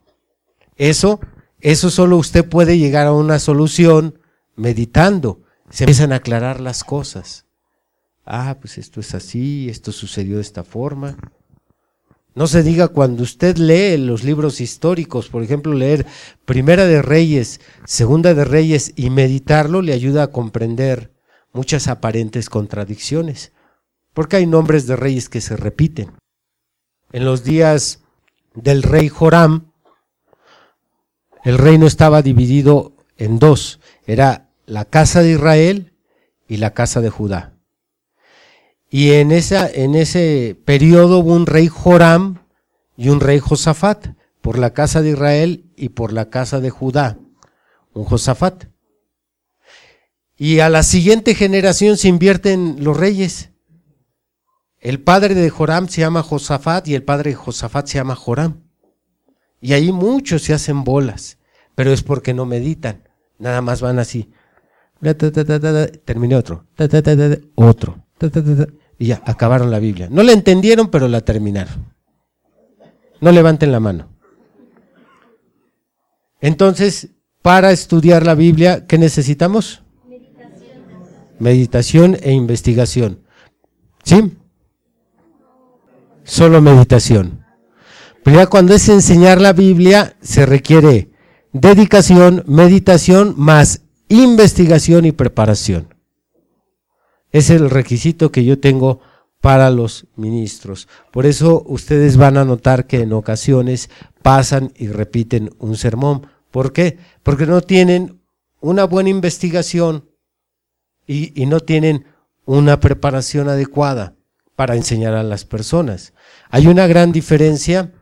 [0.77, 1.20] Eso,
[1.61, 4.18] eso solo usted puede llegar a una solución
[4.57, 5.43] meditando.
[5.70, 7.45] Se empiezan a aclarar las cosas
[8.27, 11.16] ah, pues esto es así, esto sucedió de esta forma.
[12.35, 16.05] No se diga cuando usted lee los libros históricos, por ejemplo, leer
[16.45, 21.14] Primera de Reyes, Segunda de Reyes y meditarlo le ayuda a comprender
[21.55, 23.53] muchas aparentes contradicciones,
[24.12, 26.12] porque hay nombres de reyes que se repiten.
[27.12, 28.03] En los días
[28.55, 29.72] del rey Joram,
[31.43, 35.95] el reino estaba dividido en dos, era la casa de Israel
[36.47, 37.55] y la casa de Judá.
[38.89, 42.39] Y en, esa, en ese periodo hubo un rey Joram
[42.97, 44.09] y un rey Josafat,
[44.41, 47.18] por la casa de Israel y por la casa de Judá,
[47.93, 48.66] un Josafat.
[50.37, 53.51] Y a la siguiente generación se invierten los reyes.
[54.78, 58.62] El padre de Joram se llama Josafat y el padre de Josafat se llama Joram.
[59.61, 61.39] Y ahí muchos se hacen bolas,
[61.74, 63.09] pero es porque no meditan,
[63.39, 64.30] nada más van así.
[66.05, 66.66] Terminé otro,
[67.57, 68.05] otro,
[68.99, 70.09] y ya, acabaron la Biblia.
[70.11, 71.87] No la entendieron, pero la terminaron.
[73.21, 74.09] No levanten la mano.
[76.41, 77.11] Entonces,
[77.43, 79.83] para estudiar la Biblia, ¿qué necesitamos?
[80.09, 80.83] Meditación,
[81.39, 83.21] meditación e investigación.
[84.05, 84.37] ¿Sí?
[86.25, 87.45] Solo meditación.
[88.23, 91.11] Pero ya cuando es enseñar la Biblia, se requiere
[91.53, 95.95] dedicación, meditación, más investigación y preparación.
[97.33, 99.01] Es el requisito que yo tengo
[99.41, 100.89] para los ministros.
[101.12, 103.91] Por eso ustedes van a notar que en ocasiones
[104.22, 106.27] pasan y repiten un sermón.
[106.51, 106.99] ¿Por qué?
[107.22, 108.20] Porque no tienen
[108.61, 110.09] una buena investigación
[111.07, 112.07] y, y no tienen
[112.45, 114.16] una preparación adecuada
[114.57, 116.14] para enseñar a las personas.
[116.51, 117.93] Hay una gran diferencia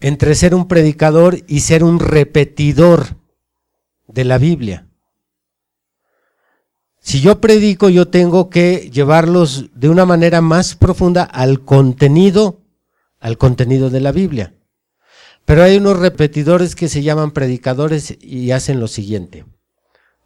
[0.00, 3.16] entre ser un predicador y ser un repetidor
[4.06, 4.87] de la Biblia.
[7.08, 12.60] Si yo predico, yo tengo que llevarlos de una manera más profunda al contenido,
[13.18, 14.52] al contenido de la Biblia.
[15.46, 19.46] Pero hay unos repetidores que se llaman predicadores y hacen lo siguiente.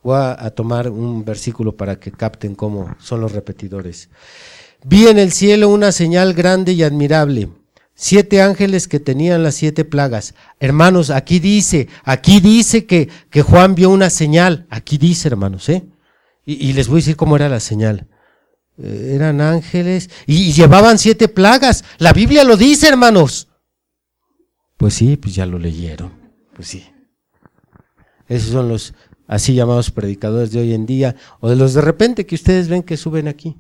[0.02, 4.10] Voy a, tomar un versículo para que capten cómo son los repetidores.
[4.82, 7.48] Vi en el cielo una señal grande y admirable.
[7.94, 10.34] Siete ángeles que tenían las siete plagas.
[10.58, 14.66] Hermanos, aquí dice, aquí dice que, que Juan vio una señal.
[14.68, 15.84] Aquí dice, hermanos, ¿eh?
[16.44, 18.08] Y, les voy a decir cómo era la señal.
[18.76, 21.84] Eh, eran ángeles y, llevaban siete plagas.
[21.98, 23.48] La Biblia lo dice, hermanos.
[24.76, 26.12] Pues sí, pues ya lo leyeron.
[26.54, 26.84] Pues sí.
[28.28, 28.94] Esos son los
[29.28, 32.82] así llamados predicadores de hoy en día, o de los de repente que ustedes ven
[32.82, 33.56] que suben aquí.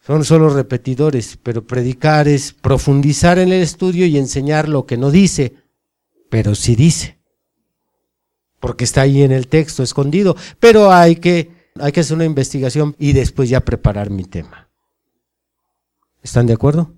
[0.00, 5.10] Son solo repetidores, pero predicar es profundizar en el estudio y enseñar lo que no
[5.10, 5.54] dice,
[6.30, 7.15] pero sí dice
[8.66, 12.96] porque está ahí en el texto escondido, pero hay que, hay que hacer una investigación
[12.98, 14.68] y después ya preparar mi tema.
[16.20, 16.92] ¿Están de acuerdo?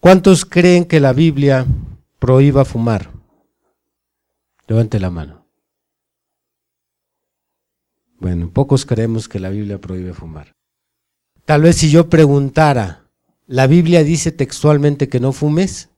[0.00, 1.66] ¿Cuántos creen que la Biblia
[2.18, 3.10] prohíba fumar?
[4.66, 5.46] Levante la mano.
[8.18, 10.56] Bueno, pocos creemos que la Biblia prohíbe fumar.
[11.44, 13.10] Tal vez si yo preguntara,
[13.46, 15.90] ¿la Biblia dice textualmente que no fumes?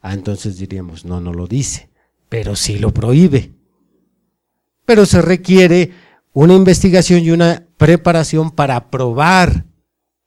[0.00, 1.87] Ah, entonces diríamos, no, no lo dice
[2.28, 3.52] pero sí lo prohíbe.
[4.84, 5.92] Pero se requiere
[6.32, 9.64] una investigación y una preparación para probar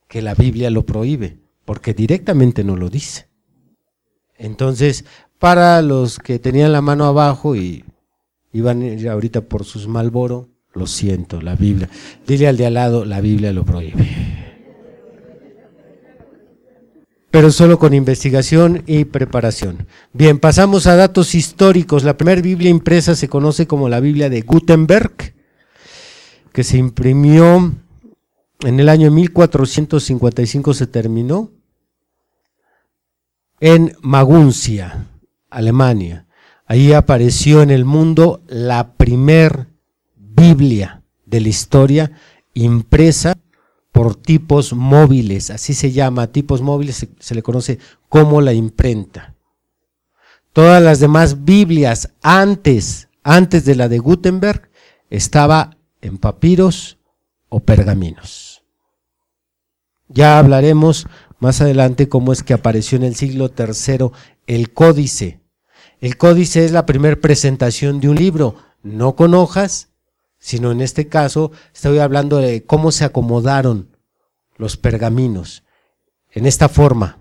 [0.08, 3.28] que la Biblia lo prohíbe, porque directamente no lo dice.
[4.38, 5.06] Entonces,
[5.40, 7.86] para los que tenían la mano abajo y
[8.52, 11.90] iban ahorita por sus Malboro, lo siento, la Biblia.
[12.28, 14.41] Dile al de al lado, la Biblia lo prohíbe
[17.32, 19.88] pero solo con investigación y preparación.
[20.12, 22.04] Bien, pasamos a datos históricos.
[22.04, 25.34] La primera Biblia impresa se conoce como la Biblia de Gutenberg,
[26.52, 27.74] que se imprimió
[28.60, 31.52] en el año 1455, se terminó
[33.62, 35.08] en Maguncia,
[35.50, 36.28] Alemania.
[36.66, 39.68] Ahí apareció en el mundo la primer
[40.16, 42.12] Biblia de la historia
[42.54, 43.36] impresa
[43.92, 49.36] por tipos móviles, así se llama, tipos móviles se, le conoce como la imprenta.
[50.54, 54.70] Todas las demás Biblias antes, antes de la de Gutenberg,
[55.10, 56.98] estaba en papiros
[57.50, 58.64] o pergaminos.
[60.08, 61.08] Ya hablaremos
[61.40, 64.12] más adelante cómo es que apareció en el siglo III
[64.48, 65.42] el códice.
[66.00, 69.91] El códice es la primera presentación de un libro, no con hojas,
[70.42, 73.96] sino en este caso estoy hablando de cómo se acomodaron
[74.58, 75.64] los pergaminos
[76.32, 77.20] en esta forma,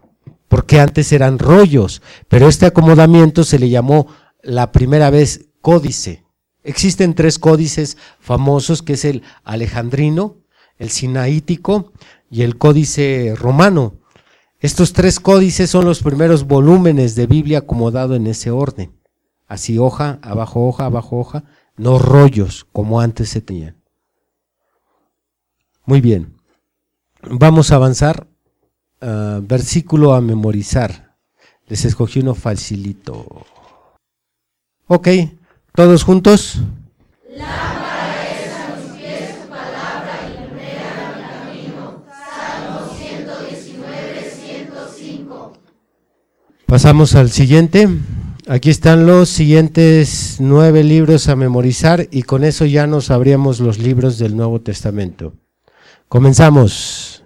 [0.49, 4.09] porque antes eran rollos, pero este acomodamiento se le llamó
[4.43, 6.25] la primera vez códice.
[6.65, 10.39] Existen tres códices famosos, que es el alejandrino,
[10.79, 11.93] el sinaítico
[12.31, 13.95] y el códice romano.
[14.61, 18.99] Estos tres códices son los primeros volúmenes de Biblia acomodado en ese orden.
[19.47, 21.45] Así hoja, abajo hoja, abajo hoja,
[21.81, 23.75] no rollos como antes se tenían.
[25.87, 26.37] Muy bien.
[27.23, 28.27] Vamos a avanzar.
[29.01, 31.17] Uh, versículo a memorizar.
[31.69, 33.47] Les escogí uno facilito.
[34.89, 35.09] Ok,
[35.75, 36.61] todos juntos.
[37.35, 41.23] Lámpara es a mis pies tu palabra y lumbrera mi
[41.63, 42.05] camino.
[42.11, 45.53] Salmo 119, 105.
[46.67, 47.89] Pasamos al siguiente.
[48.53, 53.79] Aquí están los siguientes nueve libros a memorizar y con eso ya nos sabríamos los
[53.79, 55.35] libros del Nuevo Testamento.
[56.09, 57.23] Comenzamos.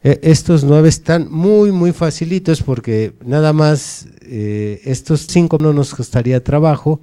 [0.00, 6.44] Estos nueve están muy, muy facilitos porque nada más eh, estos cinco no nos costaría
[6.44, 7.00] trabajo.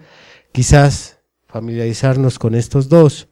[0.54, 1.17] Quizás
[1.48, 3.28] familiarizarnos con estos dos.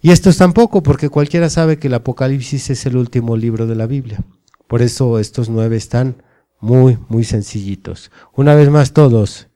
[0.00, 3.86] Y estos tampoco, porque cualquiera sabe que el Apocalipsis es el último libro de la
[3.86, 4.20] Biblia.
[4.68, 6.22] Por eso estos nueve están
[6.60, 8.10] muy, muy sencillitos.
[8.34, 9.48] Una vez más todos.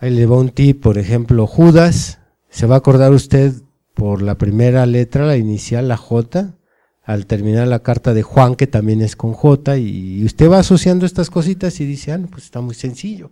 [0.00, 2.18] Ahí le va un tip, por ejemplo, Judas.
[2.50, 3.61] ¿Se va a acordar usted
[4.02, 6.56] por la primera letra, la inicial, la J,
[7.04, 11.06] al terminar la carta de Juan, que también es con J, y usted va asociando
[11.06, 13.30] estas cositas y dice, ah, pues está muy sencillo.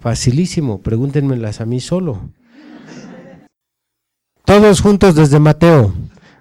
[0.00, 2.32] Facilísimo, pregúntenmelas a mí solo.
[4.44, 5.94] Todos juntos desde Mateo.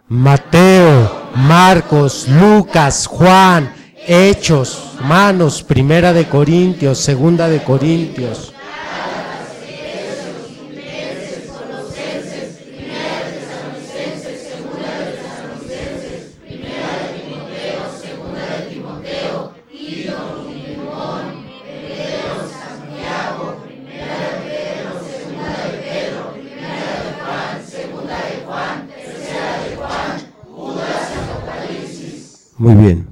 [0.08, 3.72] Mateo, Marcos, Lucas, Juan,
[4.08, 8.56] Hechos, Manos, Primera de Corintios, Segunda de Corintios.
[32.60, 33.08] Muy bien.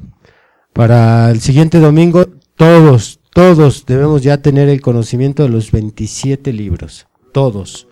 [0.73, 2.25] Para el siguiente domingo,
[2.55, 7.07] todos, todos debemos ya tener el conocimiento de los 27 libros.
[7.31, 7.87] Todos.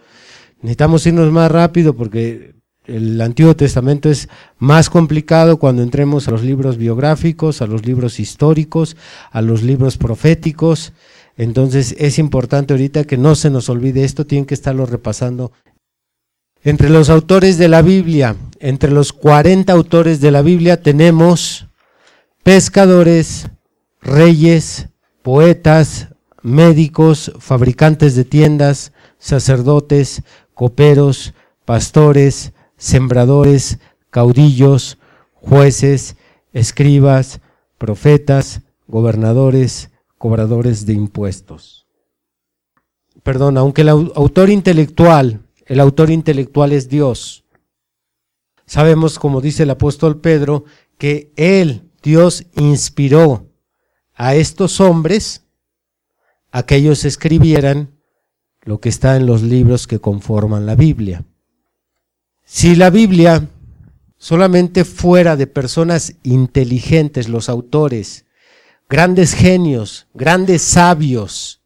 [0.61, 4.27] Necesitamos irnos más rápido porque el Antiguo Testamento es
[4.57, 8.97] más complicado cuando entremos a los libros biográficos, a los libros históricos,
[9.31, 10.91] a los libros proféticos.
[11.37, 15.53] Entonces es importante ahorita que no se nos olvide esto, tienen que estarlo repasando.
[16.65, 21.67] Entre los autores de la Biblia, entre los 40 autores de la Biblia tenemos
[22.41, 23.51] pescadores,
[24.01, 24.89] reyes,
[25.21, 26.07] poetas,
[26.41, 30.23] médicos, fabricantes de tiendas, sacerdotes,
[30.55, 31.35] coperos,
[31.65, 33.77] pastores, sembradores,
[34.09, 34.97] caudillos,
[35.35, 36.15] jueces,
[36.51, 37.41] escribas,
[37.77, 41.85] profetas, gobernadores, cobradores de impuestos.
[43.21, 47.45] Perdón, aunque el autor intelectual, el autor intelectual es Dios,
[48.65, 50.65] Sabemos, como dice el apóstol Pedro,
[50.97, 53.51] que él, Dios, inspiró
[54.15, 55.45] a estos hombres
[56.51, 57.91] a que ellos escribieran
[58.61, 61.25] lo que está en los libros que conforman la Biblia.
[62.43, 63.47] Si la Biblia
[64.17, 68.25] solamente fuera de personas inteligentes, los autores,
[68.89, 71.61] grandes genios, grandes sabios,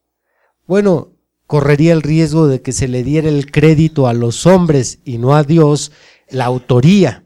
[0.68, 1.14] bueno,
[1.50, 5.36] correría el riesgo de que se le diera el crédito a los hombres y no
[5.36, 5.92] a Dios
[6.30, 7.26] la autoría.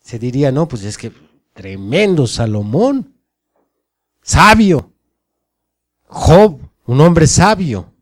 [0.00, 1.12] Se diría, no, pues es que
[1.52, 3.20] tremendo Salomón,
[4.22, 4.94] sabio,
[6.06, 7.92] Job, un hombre sabio.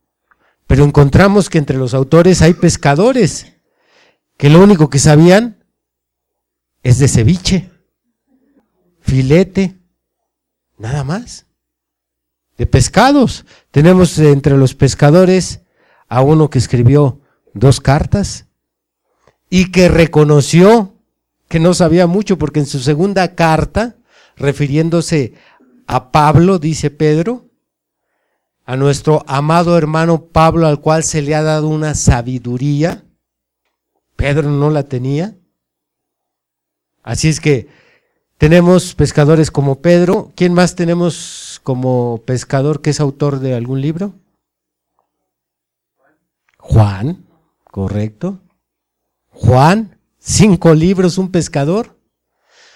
[0.68, 3.53] Pero encontramos que entre los autores hay pescadores,
[4.37, 5.66] que lo único que sabían
[6.85, 7.72] es de ceviche,
[9.01, 9.77] filete,
[10.79, 11.47] nada más.
[12.57, 13.44] De pescados.
[13.70, 15.61] Tenemos entre los pescadores
[16.09, 17.20] a uno que escribió
[17.52, 18.46] dos cartas,
[19.50, 20.94] y que reconoció
[21.48, 23.96] que no sabía mucho, porque en su segunda carta,
[24.36, 25.34] refiriéndose
[25.86, 27.46] a Pablo, dice Pedro,
[28.64, 33.04] a nuestro amado hermano Pablo, al cual se le ha dado una sabiduría,
[34.16, 35.36] Pedro no la tenía.
[37.04, 37.68] Así es que
[38.38, 40.32] tenemos pescadores como Pedro.
[40.34, 41.14] ¿Quién más tenemos
[41.66, 44.14] como pescador que es autor de algún libro?
[46.58, 47.26] Juan,
[47.64, 48.40] correcto.
[49.30, 52.00] Juan, cinco libros, un pescador.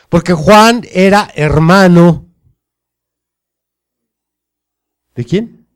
[0.09, 2.35] Porque Juan era hermano.
[5.15, 5.69] ¿De quién?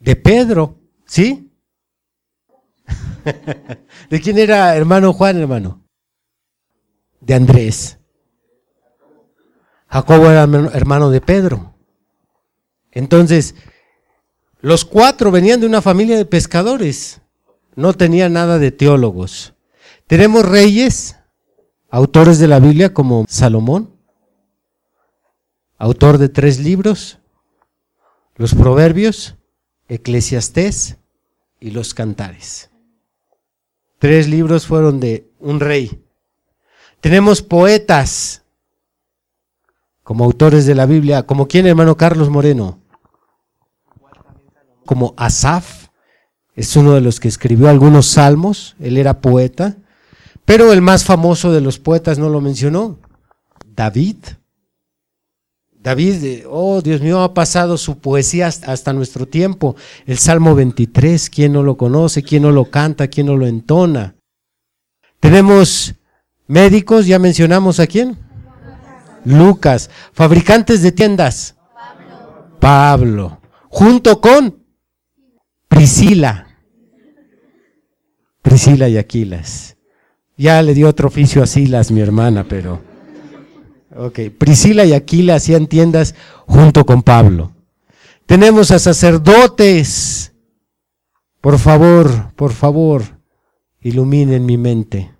[0.00, 1.50] De Pedro, ¿sí?
[4.10, 5.88] ¿De quién era hermano Juan, hermano?
[7.18, 7.98] De Andrés.
[9.94, 10.42] Jacobo era
[10.72, 11.72] hermano de Pedro.
[12.90, 13.54] Entonces,
[14.60, 17.20] los cuatro venían de una familia de pescadores
[17.76, 19.54] no tenía nada de teólogos.
[20.08, 21.16] Tenemos reyes,
[21.90, 23.94] autores de la Biblia como Salomón,
[25.78, 27.20] autor de tres libros,
[28.34, 29.36] los Proverbios,
[29.86, 30.96] Eclesiastés
[31.60, 32.68] y los Cantares.
[34.00, 36.04] Tres libros fueron de un rey.
[37.00, 38.43] Tenemos poetas
[40.04, 42.78] como autores de la Biblia, como quién hermano Carlos Moreno,
[44.84, 45.88] como Asaf,
[46.54, 49.76] es uno de los que escribió algunos salmos, él era poeta,
[50.44, 52.98] pero el más famoso de los poetas no lo mencionó,
[53.74, 54.16] David.
[55.72, 59.74] David, eh, oh Dios mío, ha pasado su poesía hasta nuestro tiempo.
[60.06, 62.22] El Salmo 23, ¿quién no lo conoce?
[62.22, 63.08] ¿Quién no lo canta?
[63.08, 64.14] ¿Quién no lo entona?
[65.20, 65.94] Tenemos
[66.46, 68.23] médicos, ya mencionamos a quién.
[69.24, 69.90] Lucas.
[70.12, 71.56] Fabricantes de tiendas.
[72.60, 73.40] Pablo.
[73.68, 74.62] Junto con
[75.68, 76.46] Priscila.
[78.42, 79.76] Priscila y Aquilas.
[80.36, 82.80] Ya le dio otro oficio a Silas, mi hermana, pero...
[83.96, 86.14] Ok, Priscila y Aquila hacían tiendas
[86.46, 87.52] junto con Pablo.
[88.26, 90.32] Tenemos a sacerdotes.
[91.40, 93.02] Por favor, por favor,
[93.80, 95.12] iluminen mi mente.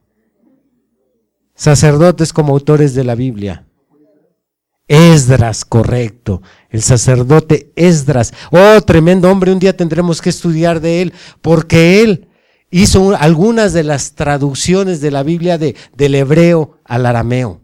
[1.55, 3.65] sacerdotes como autores de la Biblia.
[4.87, 6.43] Esdras, correcto.
[6.69, 8.33] El sacerdote Esdras.
[8.51, 12.29] Oh, tremendo hombre, un día tendremos que estudiar de él, porque él
[12.71, 17.63] hizo algunas de las traducciones de la Biblia de, del hebreo al arameo.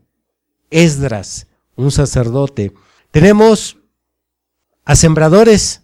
[0.71, 1.47] Esdras,
[1.77, 2.73] un sacerdote.
[3.11, 3.77] Tenemos
[4.85, 5.83] a sembradores.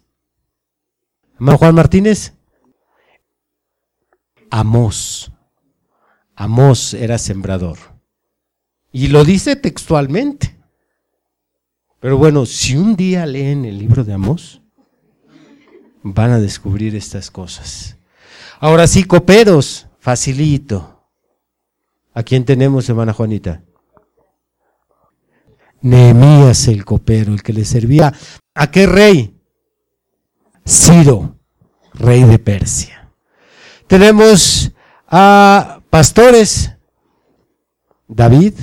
[1.37, 2.33] Juan Martínez.
[4.49, 5.31] Amós.
[6.35, 7.77] Amós era sembrador.
[8.91, 10.56] Y lo dice textualmente.
[11.99, 14.61] Pero bueno, si un día leen el libro de Amós,
[16.03, 17.97] van a descubrir estas cosas.
[18.59, 21.03] Ahora sí, coperos, facilito.
[22.13, 23.63] ¿A quién tenemos, hermana Juanita?
[25.81, 28.13] Nehemías el copero, el que le servía.
[28.55, 29.39] ¿A qué rey?
[30.65, 31.37] Ciro,
[31.93, 33.11] rey de Persia.
[33.87, 34.71] Tenemos
[35.07, 36.73] a pastores.
[38.07, 38.53] David,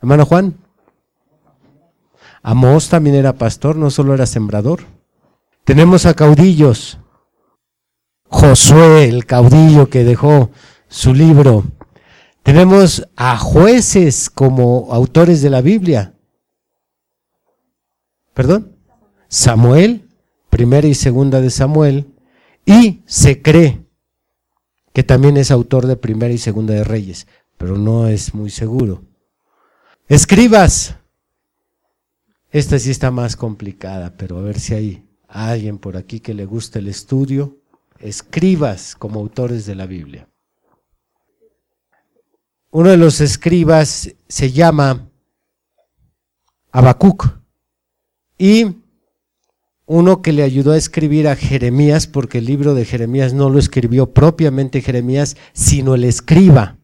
[0.00, 0.67] hermano Juan.
[2.48, 4.80] Amós también era pastor, no solo era sembrador.
[5.64, 6.98] Tenemos a caudillos.
[8.24, 10.50] Josué, el caudillo que dejó
[10.88, 11.64] su libro.
[12.42, 16.14] Tenemos a jueces como autores de la Biblia.
[18.32, 18.78] ¿Perdón?
[19.28, 20.08] Samuel,
[20.48, 22.14] primera y segunda de Samuel.
[22.64, 23.84] Y se cree
[24.94, 27.26] que también es autor de primera y segunda de Reyes,
[27.58, 29.02] pero no es muy seguro.
[30.08, 30.96] Escribas.
[32.50, 36.46] Esta sí está más complicada, pero a ver si hay alguien por aquí que le
[36.46, 37.58] guste el estudio.
[37.98, 40.28] Escribas como autores de la Biblia.
[42.70, 45.10] Uno de los escribas se llama
[46.70, 47.38] Habacuc
[48.38, 48.76] y
[49.86, 53.58] uno que le ayudó a escribir a Jeremías, porque el libro de Jeremías no lo
[53.58, 56.76] escribió propiamente Jeremías, sino el escriba.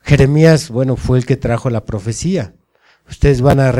[0.00, 2.54] Jeremías, bueno, fue el que trajo la profecía.
[3.08, 3.72] Ustedes van a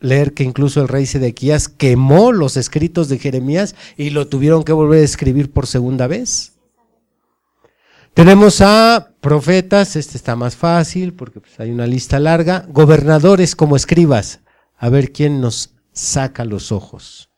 [0.00, 4.72] leer que incluso el rey Sedequías quemó los escritos de Jeremías y lo tuvieron que
[4.72, 6.52] volver a escribir por segunda vez.
[8.14, 13.76] Tenemos a profetas, este está más fácil porque pues, hay una lista larga, gobernadores como
[13.76, 14.40] escribas.
[14.76, 17.30] A ver quién nos saca los ojos.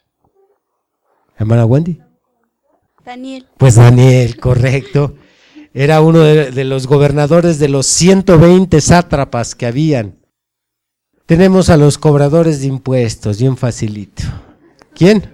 [1.37, 2.01] Hermana Wendy.
[3.05, 3.47] Daniel.
[3.57, 5.17] Pues Daniel, correcto.
[5.73, 10.20] Era uno de, de los gobernadores de los 120 sátrapas que habían.
[11.31, 14.25] Tenemos a los cobradores de impuestos, bien facilito.
[14.93, 15.33] ¿Quién?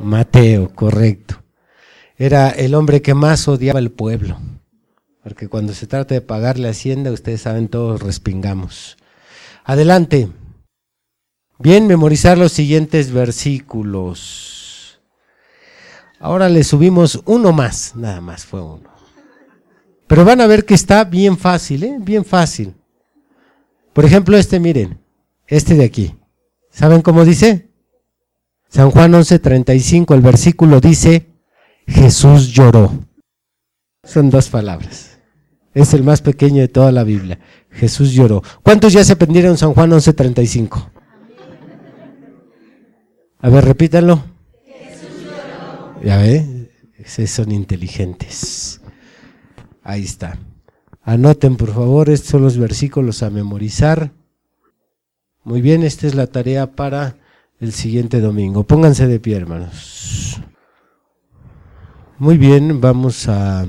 [0.00, 1.42] Mateo, correcto.
[2.16, 4.38] Era el hombre que más odiaba al pueblo.
[5.20, 8.96] Porque cuando se trata de pagarle hacienda, ustedes saben, todos respingamos.
[9.64, 10.28] Adelante.
[11.58, 15.00] Bien, memorizar los siguientes versículos.
[16.20, 18.90] Ahora le subimos uno más, nada más fue uno.
[20.06, 21.96] Pero van a ver que está bien fácil, ¿eh?
[21.98, 22.76] Bien fácil.
[23.94, 24.98] Por ejemplo, este, miren,
[25.46, 26.14] este de aquí.
[26.70, 27.70] ¿Saben cómo dice?
[28.68, 31.28] San Juan 11:35, el versículo dice,
[31.86, 32.92] Jesús lloró.
[34.02, 35.18] Son dos palabras.
[35.72, 37.38] Es el más pequeño de toda la Biblia.
[37.70, 38.42] Jesús lloró.
[38.62, 40.90] ¿Cuántos ya se aprendieron San Juan 11:35?
[43.38, 44.24] A ver, repítanlo.
[46.02, 46.70] Ya ve,
[47.26, 48.80] son inteligentes.
[49.82, 50.36] Ahí está.
[51.06, 54.12] Anoten, por favor, estos son los versículos a memorizar.
[55.42, 57.16] Muy bien, esta es la tarea para
[57.60, 58.64] el siguiente domingo.
[58.64, 60.40] Pónganse de pie, hermanos.
[62.18, 63.66] Muy bien, vamos a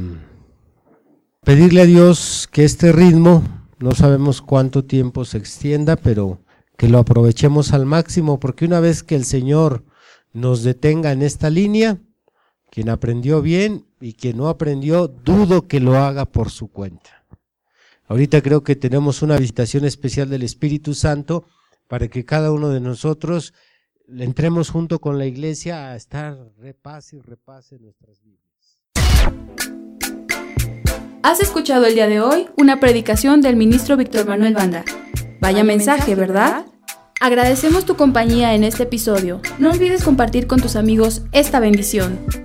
[1.44, 3.44] pedirle a Dios que este ritmo,
[3.80, 6.40] no sabemos cuánto tiempo se extienda, pero
[6.78, 9.84] que lo aprovechemos al máximo, porque una vez que el Señor
[10.32, 11.98] nos detenga en esta línea,
[12.70, 17.24] quien aprendió bien y quien no aprendió, dudo que lo haga por su cuenta.
[18.08, 21.45] Ahorita creo que tenemos una visitación especial del Espíritu Santo
[21.88, 23.53] para que cada uno de nosotros
[24.08, 28.43] entremos junto con la iglesia a estar repase y repase nuestras vidas.
[31.24, 34.86] Has escuchado el día de hoy una predicación del ministro Víctor Manuel Banda.
[35.41, 36.68] Vaya mensaje, ¿verdad?
[37.20, 39.41] Agradecemos tu compañía en este episodio.
[39.58, 42.45] No olvides compartir con tus amigos esta bendición.